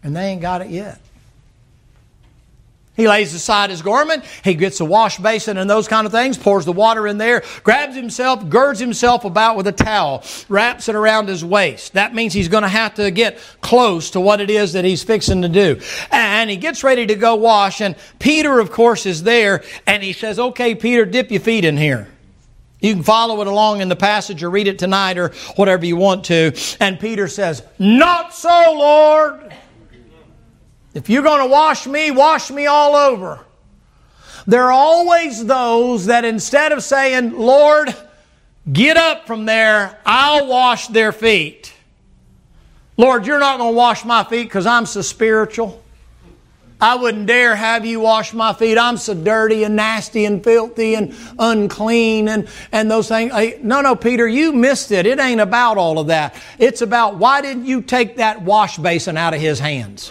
[0.05, 1.01] And they ain't got it yet.
[2.95, 6.37] He lays aside his garment, he gets a wash basin and those kind of things,
[6.37, 10.95] pours the water in there, grabs himself, girds himself about with a towel, wraps it
[10.95, 11.95] around his waist.
[11.95, 15.03] That means he's going to have to get close to what it is that he's
[15.03, 15.81] fixing to do.
[16.11, 20.13] And he gets ready to go wash, and Peter, of course, is there, and he
[20.13, 22.09] says, Okay, Peter, dip your feet in here.
[22.81, 25.97] You can follow it along in the passage or read it tonight or whatever you
[25.97, 26.53] want to.
[26.79, 29.55] And Peter says, Not so, Lord.
[30.95, 33.41] If you're going to wash me, wash me all over.
[34.47, 37.95] There are always those that instead of saying, Lord,
[38.71, 41.73] get up from there, I'll wash their feet.
[42.97, 45.83] Lord, you're not going to wash my feet because I'm so spiritual.
[46.81, 48.77] I wouldn't dare have you wash my feet.
[48.77, 53.33] I'm so dirty and nasty and filthy and unclean and, and those things.
[53.63, 55.07] No, no, Peter, you missed it.
[55.07, 56.35] It ain't about all of that.
[56.59, 60.11] It's about why didn't you take that wash basin out of his hands?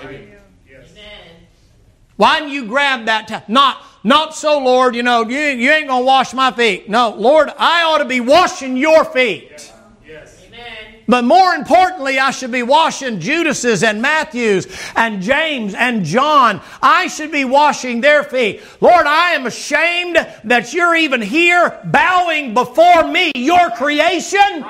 [2.22, 3.28] Why didn't you grab that?
[3.28, 4.96] T- not, not so, Lord.
[4.96, 6.88] You know, you, you ain't gonna wash my feet.
[6.88, 9.74] No, Lord, I ought to be washing your feet.
[10.08, 10.40] Yes.
[10.46, 11.00] Amen.
[11.08, 16.62] But more importantly, I should be washing Judas's and Matthew's and James and John.
[16.80, 18.62] I should be washing their feet.
[18.82, 24.64] Lord, I am ashamed that you're even here bowing before me, your creation,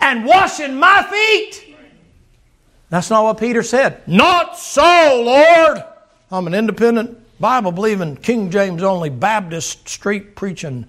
[0.00, 1.76] and washing my feet.
[2.88, 4.00] That's not what Peter said.
[4.08, 5.84] Not so, Lord.
[6.30, 10.86] I'm an independent, Bible believing, King James only Baptist street preaching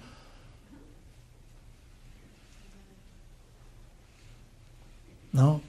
[5.34, 5.62] No,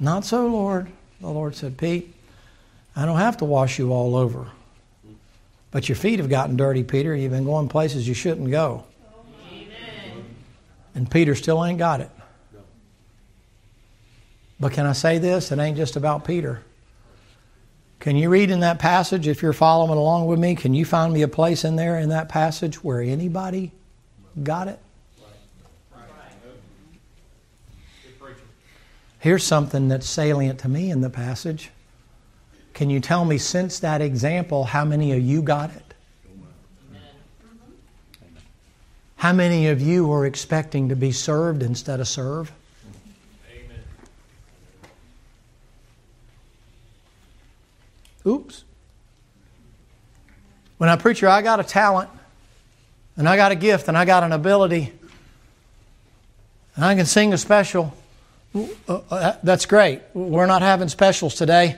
[0.00, 0.88] not so, Lord.
[1.20, 2.14] The Lord said, Pete,
[2.96, 4.46] I don't have to wash you all over.
[5.70, 7.14] But your feet have gotten dirty, Peter.
[7.14, 8.84] You've been going places you shouldn't go.
[9.52, 10.24] Amen.
[10.94, 12.10] And Peter still ain't got it.
[14.60, 15.52] But can I say this?
[15.52, 16.62] It ain't just about Peter.
[18.00, 21.12] Can you read in that passage, if you're following along with me, can you find
[21.12, 23.72] me a place in there in that passage where anybody
[24.42, 24.78] got it?
[29.20, 31.70] Here's something that's salient to me in the passage.
[32.72, 35.94] Can you tell me, since that example, how many of you got it?
[39.16, 42.52] How many of you are expecting to be served instead of serve?
[48.28, 48.64] Oops.
[50.76, 52.10] When I preach here, I got a talent,
[53.16, 54.92] and I got a gift, and I got an ability,
[56.76, 57.92] and I can sing a special.
[58.54, 60.02] Uh, uh, that's great.
[60.14, 61.76] We're not having specials today.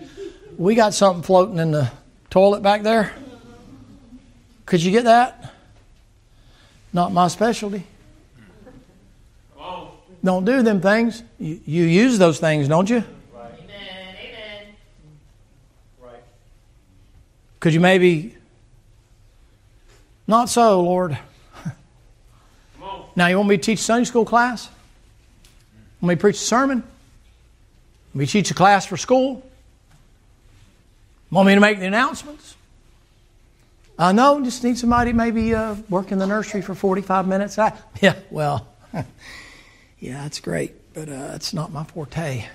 [0.59, 1.91] We got something floating in the
[2.29, 3.13] toilet back there.
[4.67, 5.55] Could you get that?
[6.93, 7.85] Not my specialty.
[10.23, 11.23] Don't do them things.
[11.39, 13.03] You use those things, don't you?
[13.35, 13.53] Right.
[13.65, 14.17] Amen.
[14.21, 14.75] Amen.
[15.99, 16.23] Right.
[17.61, 18.35] Could you maybe?
[20.27, 21.19] Not so, Lord.
[23.15, 24.69] now, you want me to teach Sunday school class?
[26.01, 26.79] Want me to preach a sermon?
[26.79, 29.47] Want me to teach a class for school?
[31.31, 32.57] Want me to make the announcements?
[33.99, 37.59] Uh, no, just need somebody maybe uh, work in the nursery for 45 minutes.
[37.59, 38.67] I, yeah, well,
[39.99, 42.47] yeah, that's great, but uh, it's not my forte.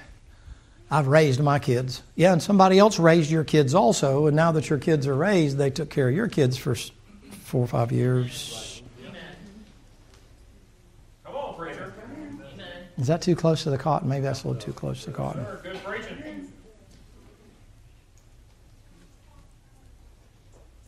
[0.90, 2.04] I've raised my kids.
[2.16, 5.58] Yeah, and somebody else raised your kids also, and now that your kids are raised,
[5.58, 8.82] they took care of your kids for four or five years.
[11.26, 11.94] Come on, preacher.
[12.98, 14.08] Is that too close to the cotton?
[14.08, 15.46] Maybe that's a little too close to the cotton.
[15.64, 16.52] Good preaching.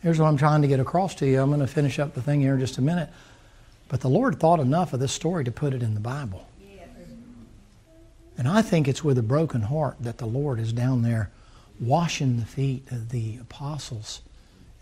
[0.01, 1.41] Here's what I'm trying to get across to you.
[1.41, 3.09] I'm going to finish up the thing here in just a minute.
[3.89, 6.47] But the Lord thought enough of this story to put it in the Bible.
[8.37, 11.31] And I think it's with a broken heart that the Lord is down there
[11.79, 14.21] washing the feet of the apostles,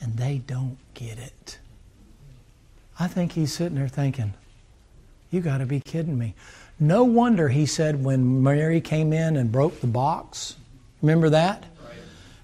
[0.02, 1.60] and they don't get it.
[3.00, 4.34] I think He's sitting there thinking,
[5.32, 6.36] You got to be kidding me.
[6.80, 10.56] No wonder he said when Mary came in and broke the box,
[11.02, 11.64] remember that?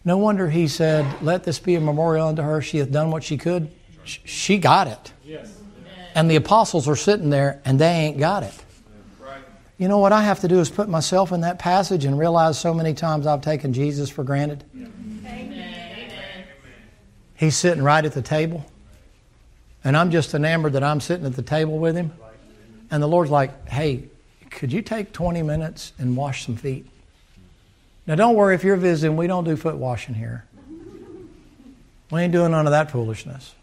[0.03, 2.61] No wonder he said, Let this be a memorial unto her.
[2.61, 3.69] She hath done what she could.
[4.03, 5.13] She got it.
[5.23, 5.57] Yes.
[6.15, 8.53] And the apostles are sitting there and they ain't got it.
[9.81, 12.59] You know what I have to do is put myself in that passage and realize
[12.59, 14.63] so many times I've taken Jesus for granted.
[14.75, 16.45] Amen.
[17.33, 18.63] He's sitting right at the table.
[19.83, 22.13] And I'm just enamored that I'm sitting at the table with him.
[22.91, 24.03] And the Lord's like, hey,
[24.51, 26.85] could you take 20 minutes and wash some feet?
[28.05, 30.45] Now, don't worry if you're visiting, we don't do foot washing here.
[32.11, 33.55] We ain't doing none of that foolishness.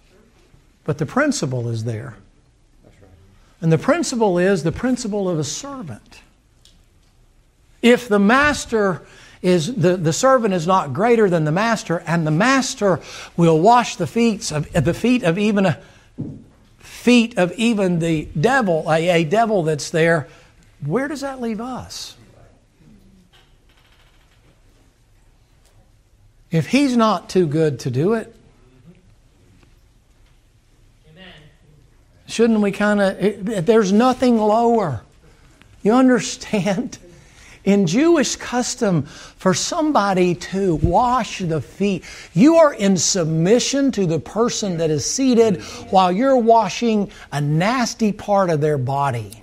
[0.83, 2.17] But the principle is there.
[3.61, 6.21] And the principle is the principle of a servant.
[7.83, 9.03] If the master
[9.43, 13.01] is the, the servant is not greater than the master, and the master
[13.37, 15.81] will wash the feet of the feet of even a
[16.79, 20.29] feet of even the devil, a, a devil that's there,
[20.85, 22.17] where does that leave us?
[26.51, 28.35] If he's not too good to do it,
[32.29, 35.03] shouldn't we kind of, there's nothing lower.
[35.83, 36.99] You understand?
[37.65, 42.03] In Jewish custom, for somebody to wash the feet,
[42.33, 45.61] you are in submission to the person that is seated
[45.91, 49.43] while you're washing a nasty part of their body.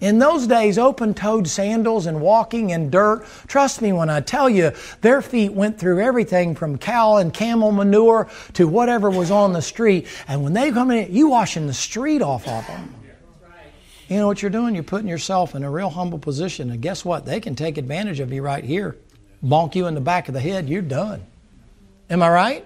[0.00, 4.48] In those days, open toed sandals and walking in dirt, trust me when I tell
[4.50, 9.54] you, their feet went through everything from cow and camel manure to whatever was on
[9.54, 10.06] the street.
[10.28, 12.94] And when they come in, you washing the street off of them.
[14.08, 14.74] You know what you're doing?
[14.74, 16.70] You're putting yourself in a real humble position.
[16.70, 17.24] And guess what?
[17.24, 18.96] They can take advantage of you right here.
[19.42, 21.24] Bonk you in the back of the head, you're done.
[22.10, 22.64] Am I right?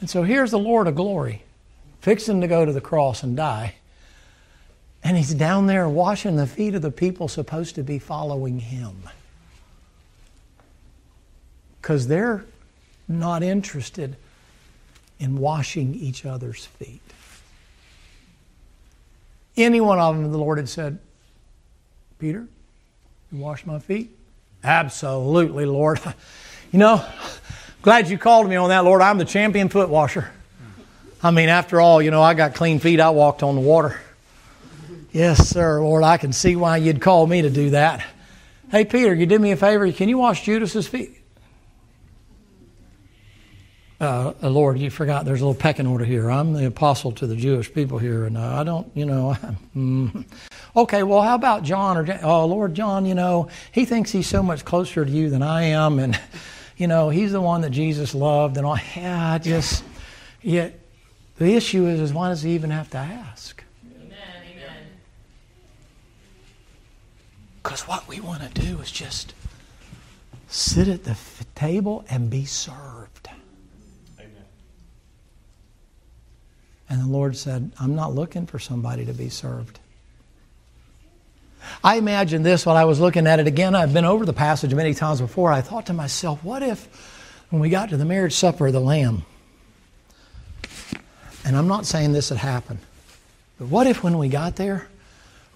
[0.00, 1.42] And so here's the Lord of glory,
[2.00, 3.74] fixing to go to the cross and die
[5.04, 8.96] And he's down there washing the feet of the people supposed to be following him.
[11.80, 12.46] Because they're
[13.06, 14.16] not interested
[15.20, 17.02] in washing each other's feet.
[19.58, 20.98] Any one of them, the Lord had said,
[22.18, 22.46] Peter,
[23.30, 24.10] you wash my feet?
[24.64, 26.00] Absolutely, Lord.
[26.72, 27.06] You know,
[27.82, 29.00] glad you called me on that, Lord.
[29.00, 30.32] I'm the champion foot washer.
[31.22, 32.98] I mean, after all, you know, I got clean feet.
[32.98, 34.00] I walked on the water.
[35.14, 36.02] Yes, sir, Lord.
[36.02, 38.04] I can see why you'd call me to do that.
[38.68, 39.92] Hey, Peter, you did me a favor.
[39.92, 41.16] Can you wash Judas's feet?
[44.00, 46.28] Uh, uh, Lord, you forgot there's a little pecking order here.
[46.28, 49.36] I'm the apostle to the Jewish people here, and uh, I don't, you know.
[49.76, 50.24] mm.
[50.74, 51.96] Okay, well, how about John?
[51.96, 55.44] Or oh, Lord, John, you know, he thinks he's so much closer to you than
[55.44, 56.18] I am, and
[56.76, 58.78] you know, he's the one that Jesus loved, and all.
[58.96, 59.84] Yeah, I just,
[60.42, 60.70] yeah.
[61.38, 63.53] The issue is, is why does he even have to ask?
[67.64, 69.32] Because what we want to do is just
[70.48, 71.16] sit at the
[71.54, 73.30] table and be served.
[74.18, 74.44] Amen.
[76.90, 79.80] And the Lord said, I'm not looking for somebody to be served.
[81.82, 83.74] I imagine this while I was looking at it again.
[83.74, 85.50] I've been over the passage many times before.
[85.50, 88.80] I thought to myself, what if when we got to the marriage supper of the
[88.80, 89.24] Lamb,
[91.46, 92.80] and I'm not saying this had happened,
[93.58, 94.86] but what if when we got there,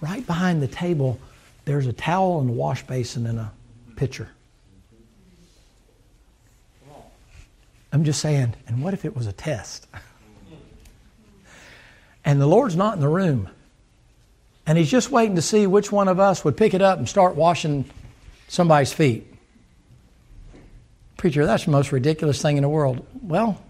[0.01, 1.21] right behind the table,
[1.69, 3.53] there's a towel and a wash basin and a
[3.95, 4.27] pitcher?
[7.93, 9.87] I'm just saying, and what if it was a test?
[12.25, 13.51] and the Lord's not in the room.
[14.67, 17.07] And He's just waiting to see which one of us would pick it up and
[17.07, 17.85] start washing
[18.49, 19.31] somebody's feet.
[21.19, 23.07] Preacher, that's the most ridiculous thing in the world.
[23.21, 23.61] Well,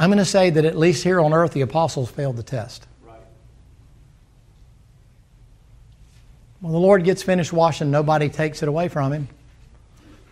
[0.00, 2.84] I'm going to say that at least here on earth, the apostles failed the test.
[6.60, 9.28] When the Lord gets finished washing, nobody takes it away from him.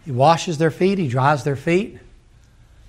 [0.04, 1.98] He washes their feet, he dries their feet.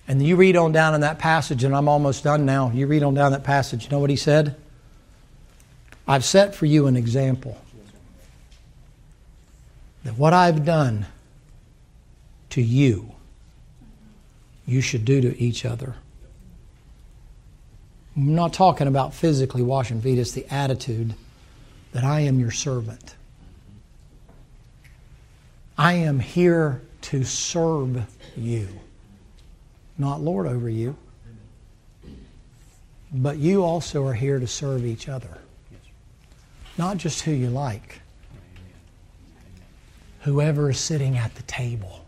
[0.07, 2.71] And you read on down in that passage, and I'm almost done now.
[2.71, 3.85] You read on down that passage.
[3.85, 4.55] You know what he said?
[6.07, 7.59] I've set for you an example
[10.03, 11.07] that what I've done
[12.51, 13.13] to you,
[14.67, 15.95] you should do to each other.
[18.15, 21.15] I'm not talking about physically washing feet, it's the attitude
[21.91, 23.15] that I am your servant.
[25.77, 28.05] I am here to serve
[28.35, 28.67] you
[29.97, 30.95] not lord over you.
[33.11, 35.37] But you also are here to serve each other.
[36.77, 38.01] Not just who you like.
[40.21, 42.05] Whoever is sitting at the table.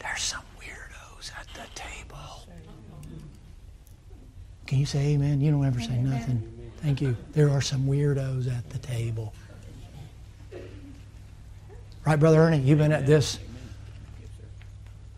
[0.00, 2.46] There's some weirdos at the table.
[4.66, 5.40] Can you say amen?
[5.40, 6.42] You don't ever say nothing.
[6.82, 7.16] Thank you.
[7.32, 9.32] There are some weirdos at the table.
[12.08, 12.56] Right, Brother Ernie?
[12.60, 13.38] You've been at this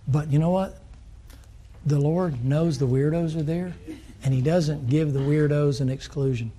[0.08, 0.76] but you know what?
[1.86, 3.74] The Lord knows the weirdos are there,
[4.24, 6.50] and He doesn't give the weirdos an exclusion.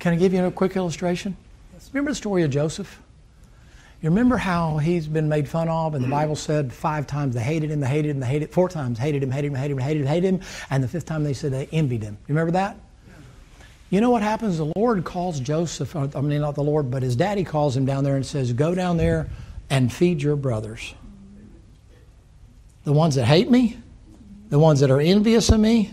[0.00, 1.36] Can I give you a quick illustration?
[1.92, 3.00] Remember the story of Joseph?
[4.02, 7.40] You remember how he's been made fun of, and the Bible said five times they
[7.40, 9.74] hated him, they hated him, they hated him, four times hated him, hated him, hated
[9.74, 12.18] him, hated him, hated him, and the fifth time they said they envied him.
[12.26, 12.76] You remember that?
[13.92, 14.56] You know what happens?
[14.56, 18.04] The Lord calls Joseph, I mean, not the Lord, but his daddy calls him down
[18.04, 19.28] there and says, Go down there
[19.68, 20.94] and feed your brothers.
[22.84, 23.76] The ones that hate me,
[24.48, 25.90] the ones that are envious of me.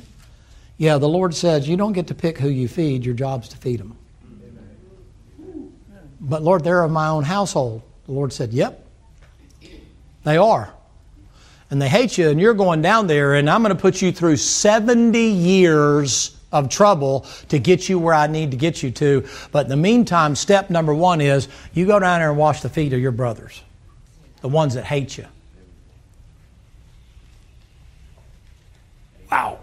[0.78, 3.58] Yeah, the Lord says, You don't get to pick who you feed, your job's to
[3.58, 3.98] feed them.
[6.22, 7.82] But Lord, they're of my own household.
[8.06, 8.82] The Lord said, Yep,
[10.24, 10.74] they are.
[11.70, 14.14] And they hate you, and you're going down there, and I'm going to put you
[14.14, 19.26] through 70 years of trouble to get you where I need to get you to.
[19.52, 22.70] But in the meantime, step number one is you go down there and wash the
[22.70, 23.62] feet of your brothers,
[24.42, 25.26] the ones that hate you.
[29.32, 29.60] Wow.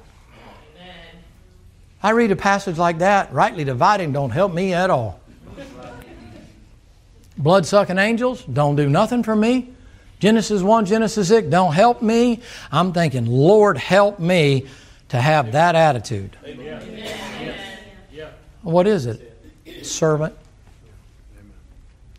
[2.02, 5.20] I read a passage like that, rightly dividing don't help me at all.
[7.38, 9.70] Blood sucking angels don't do nothing for me.
[10.18, 12.40] Genesis 1, Genesis 6 don't help me.
[12.72, 14.66] I'm thinking, Lord, help me
[15.08, 16.36] to have that attitude.
[18.62, 19.32] What is it?
[19.82, 20.34] Servant.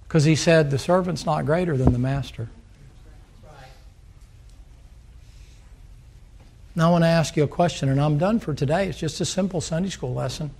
[0.07, 2.47] Because he said the servant's not greater than the master.
[6.77, 8.87] Now, I want to ask you a question, and I'm done for today.
[8.87, 10.51] It's just a simple Sunday school lesson,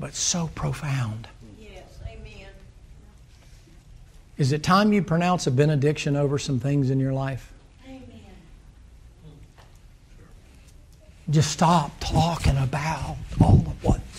[0.00, 1.28] but so profound.
[1.58, 2.48] Yes, amen.
[4.36, 7.53] Is it time you pronounce a benediction over some things in your life?
[11.30, 13.74] Just stop talking about all of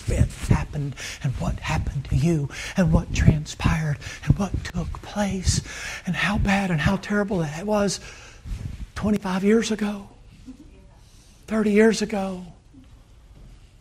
[0.08, 0.28] been
[0.76, 5.60] happened and what happened to you and what transpired and what took place
[6.06, 8.00] and how bad and how terrible it was
[8.94, 10.08] 25 years ago,
[11.46, 12.44] 30 years ago.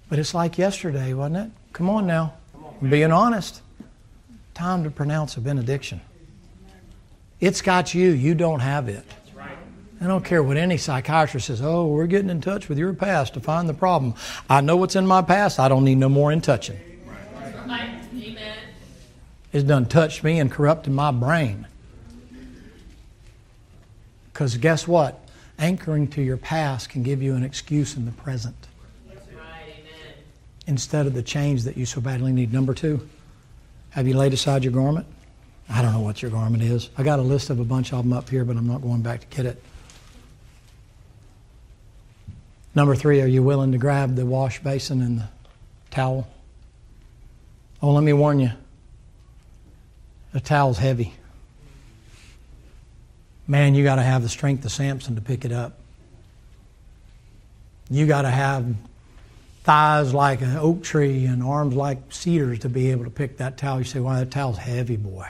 [0.10, 1.52] But it's like yesterday, wasn't it?
[1.74, 2.34] Come on now.
[2.82, 3.62] I'm being honest.
[4.54, 6.02] Time to pronounce a benediction.
[7.40, 9.06] It's got you, you don't have it.
[10.02, 13.34] I don't care what any psychiatrist says, oh, we're getting in touch with your past
[13.36, 14.14] to find the problem.
[14.50, 15.60] I know what's in my past.
[15.60, 16.80] I don't need no more in touching.
[17.68, 18.58] Amen.
[19.54, 21.66] It's done touched me and corrupted my brain.
[24.34, 25.22] Because guess what?
[25.58, 28.68] Anchoring to your past can give you an excuse in the present.
[30.68, 32.52] Instead of the change that you so badly need.
[32.52, 33.08] Number two,
[33.92, 35.06] have you laid aside your garment?
[35.70, 36.90] I don't know what your garment is.
[36.98, 39.02] I got a list of a bunch of them up here, but I'm not going
[39.02, 39.64] back to get it.
[42.76, 45.30] Number three, are you willing to grab the wash basin and the
[45.90, 46.28] towel?
[47.82, 48.52] Oh, let me warn you
[50.34, 51.14] the towel's heavy.
[53.48, 55.80] Man, you got to have the strength of Samson to pick it up.
[57.90, 58.76] You got to have
[59.64, 63.58] thighs like an oak tree and arms like cedars to be able to pick that
[63.58, 63.78] towel.
[63.78, 65.28] You say, "Why that towel's heavy, boy."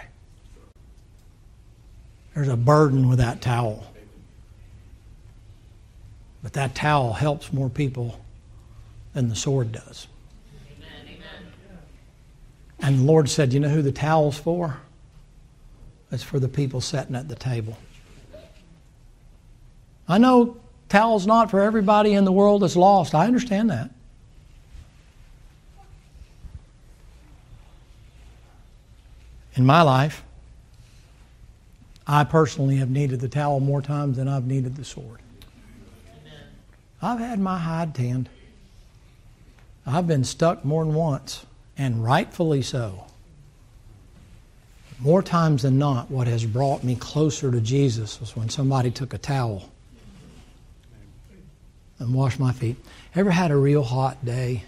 [2.33, 3.85] There's a burden with that towel.
[6.45, 8.19] But that towel helps more people
[9.15, 10.05] than the sword does.
[12.79, 14.77] And the Lord said, You know who the towel's for?
[16.11, 17.75] It's for the people sitting at the table.
[20.07, 23.15] I know towel's not for everybody in the world that's lost.
[23.15, 23.89] I understand that.
[29.55, 30.23] In my life,
[32.05, 35.21] I personally have needed the towel more times than I've needed the sword.
[37.05, 38.29] I've had my hide tanned.
[39.85, 41.45] I've been stuck more than once,
[41.77, 43.05] and rightfully so.
[44.97, 49.13] More times than not, what has brought me closer to Jesus was when somebody took
[49.13, 49.69] a towel
[51.99, 52.77] and washed my feet.
[53.13, 54.63] Ever had a real hot day?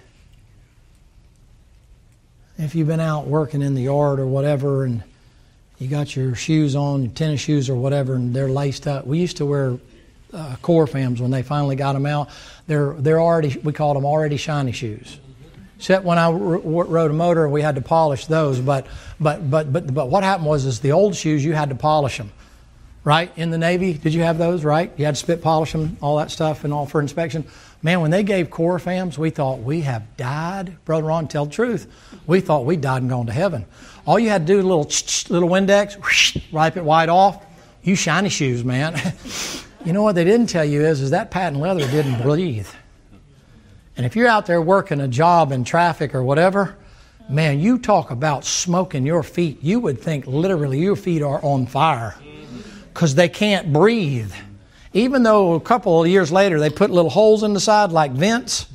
[2.59, 5.03] If you've been out working in the yard or whatever, and
[5.79, 9.07] you got your shoes on, your tennis shoes or whatever, and they're laced up.
[9.07, 9.79] We used to wear
[10.33, 12.29] uh, Corfams when they finally got them out.
[12.67, 15.19] They're they're already we called them already shiny shoes.
[15.77, 18.59] Except when I rode a motor, we had to polish those.
[18.59, 18.87] But
[19.19, 22.17] but but but but what happened was is the old shoes you had to polish
[22.17, 22.31] them,
[23.03, 23.31] right?
[23.37, 24.63] In the Navy, did you have those?
[24.63, 24.91] Right?
[24.97, 27.45] You had to spit polish them, all that stuff, and all for inspection.
[27.83, 30.83] Man, when they gave Corfams, we thought we have died.
[30.83, 31.87] Brother Ron, tell the truth.
[32.25, 33.65] We thought we died and gone to heaven.
[34.07, 34.89] All you had to do, little
[35.29, 37.45] little Windex, wipe it white off.
[37.83, 38.95] You shiny shoes, man.
[39.87, 42.67] You know what they didn't tell you is, is that patent leather didn't breathe.
[43.95, 46.75] And if you're out there working a job in traffic or whatever,
[47.29, 49.63] man, you talk about smoking your feet.
[49.63, 52.15] You would think literally your feet are on fire
[52.93, 54.33] because they can't breathe.
[54.91, 58.11] Even though a couple of years later they put little holes in the side like
[58.11, 58.67] vents,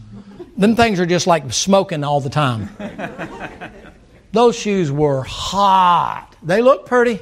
[0.57, 2.71] them things are just like smoking all the time.
[4.33, 6.35] Those shoes were hot.
[6.43, 7.21] They look pretty,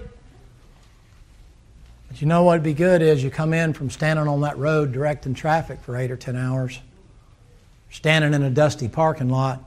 [2.21, 5.33] you know what'd be good is you come in from standing on that road directing
[5.33, 6.79] traffic for eight or ten hours,
[7.91, 9.65] standing in a dusty parking lot,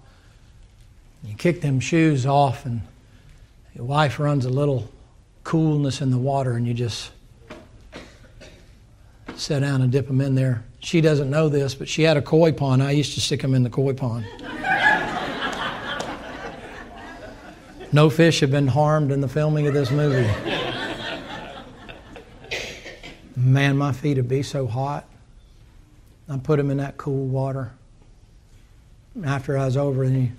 [1.23, 2.81] you kick them shoes off, and
[3.73, 4.91] your wife runs a little
[5.43, 7.11] coolness in the water, and you just
[9.35, 10.63] sit down and dip them in there.
[10.79, 12.83] She doesn't know this, but she had a koi pond.
[12.83, 14.25] I used to stick them in the koi pond.
[17.91, 20.29] no fish have been harmed in the filming of this movie.
[23.35, 25.05] Man, my feet would be so hot.
[26.29, 27.71] I put them in that cool water.
[29.23, 30.31] After I was over, and you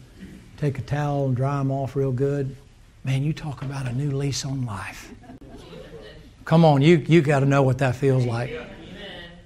[0.56, 2.56] take a towel and dry them off real good.
[3.02, 5.12] Man, you talk about a new lease on life.
[6.44, 8.56] Come on, you, you got to know what that feels like.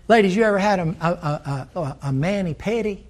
[0.08, 3.02] Ladies, you ever had a, a, a, a mani pedi?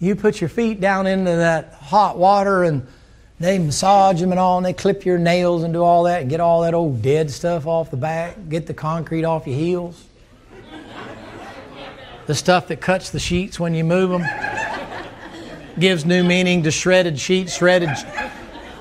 [0.00, 2.86] You put your feet down into that hot water and
[3.42, 6.30] they massage them and all, and they clip your nails and do all that and
[6.30, 10.04] get all that old dead stuff off the back, get the concrete off your heels.
[12.26, 14.24] The stuff that cuts the sheets when you move them
[15.76, 17.56] gives new meaning to shredded sheets.
[17.56, 17.90] Shredded.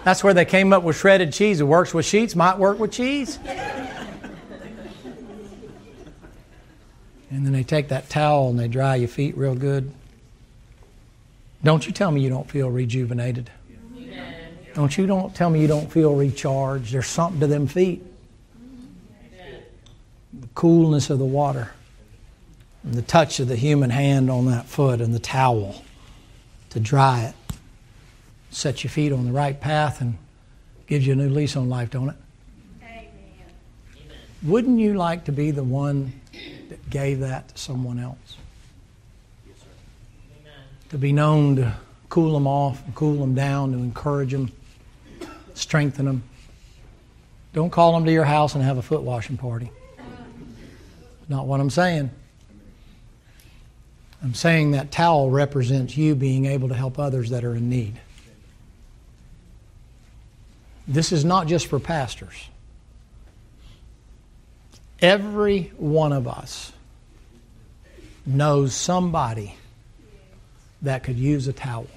[0.03, 1.59] That's where they came up with shredded cheese.
[1.59, 3.39] It works with sheets, might work with cheese.
[7.31, 9.91] And then they take that towel and they dry your feet real good.
[11.63, 13.49] Don't you tell me you don't feel rejuvenated.
[14.73, 16.93] Don't you don't tell me you don't feel recharged.
[16.93, 18.03] There's something to them feet.
[20.33, 21.71] The coolness of the water.
[22.83, 25.83] And the touch of the human hand on that foot and the towel
[26.69, 27.35] to dry it.
[28.49, 30.17] Set your feet on the right path and
[30.87, 32.15] gives you a new lease on life, don't it?
[32.81, 33.07] Amen.
[34.43, 36.13] Wouldn't you like to be the one
[36.69, 38.37] that gave that to someone else?
[40.89, 41.73] To be known to
[42.09, 44.51] cool them off, and cool them down, to encourage them,
[45.61, 46.23] strengthen them.
[47.53, 49.71] Don't call them to your house and have a foot washing party.
[51.27, 52.11] Not what I'm saying.
[54.23, 57.99] I'm saying that towel represents you being able to help others that are in need.
[60.87, 62.49] This is not just for pastors.
[65.01, 66.71] Every one of us
[68.25, 69.55] knows somebody
[70.83, 71.87] that could use a towel.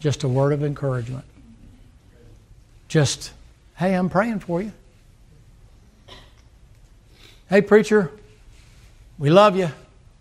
[0.00, 1.24] Just a word of encouragement.
[2.90, 3.32] Just,
[3.76, 4.72] hey, I'm praying for you.
[7.48, 8.10] Hey, preacher,
[9.16, 9.70] we love you.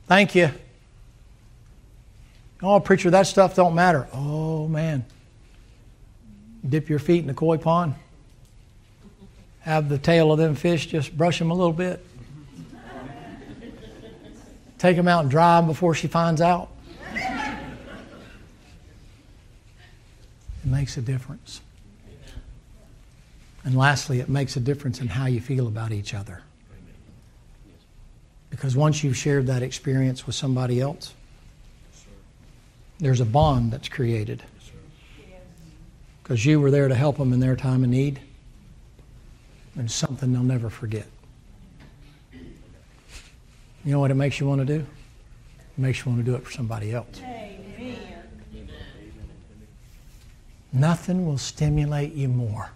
[0.05, 0.51] Thank you.
[2.61, 4.07] Oh, preacher, that stuff don't matter.
[4.13, 5.03] Oh, man.
[6.67, 7.95] Dip your feet in the koi pond.
[9.61, 12.05] Have the tail of them fish, just brush them a little bit.
[14.77, 16.69] Take them out and dry them before she finds out.
[17.15, 17.33] It
[20.65, 21.61] makes a difference.
[23.69, 26.41] And lastly, it makes a difference in how you feel about each other.
[28.49, 31.13] Because once you've shared that experience with somebody else,
[32.97, 34.41] there's a bond that's created.
[36.23, 38.19] Because you were there to help them in their time of need.
[39.75, 41.05] And something they'll never forget.
[42.33, 42.41] You
[43.85, 44.79] know what it makes you want to do?
[44.79, 47.21] It makes you want to do it for somebody else.
[47.21, 47.99] Amen.
[50.73, 52.71] Nothing will stimulate you more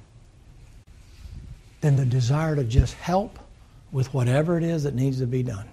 [1.84, 3.38] than the desire to just help
[3.92, 5.68] with whatever it is that needs to be done.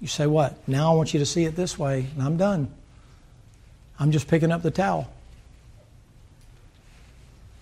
[0.00, 0.56] You say, What?
[0.68, 2.72] Now I want you to see it this way, and I'm done.
[3.98, 5.12] I'm just picking up the towel.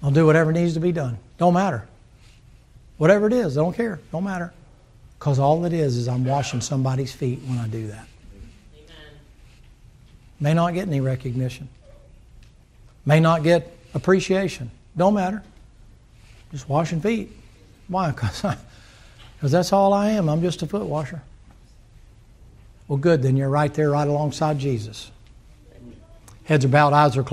[0.03, 1.17] I'll do whatever needs to be done.
[1.39, 1.89] Don't matter.
[2.99, 3.99] Whatever it is, I don't care.
[4.13, 4.53] Don't matter.
[5.19, 8.07] Because all it is is I'm washing somebody's feet when I do that.
[10.39, 11.69] May not get any recognition.
[13.07, 14.71] May not get appreciation.
[14.97, 15.43] Don't matter.
[16.53, 17.31] Just washing feet.
[17.89, 18.15] Why?
[19.37, 20.29] Because that's all I am.
[20.29, 21.21] I'm just a foot washer.
[22.87, 23.23] Well, good.
[23.23, 25.11] Then you're right there, right alongside Jesus.
[26.45, 27.31] Heads are bowed, eyes are closed.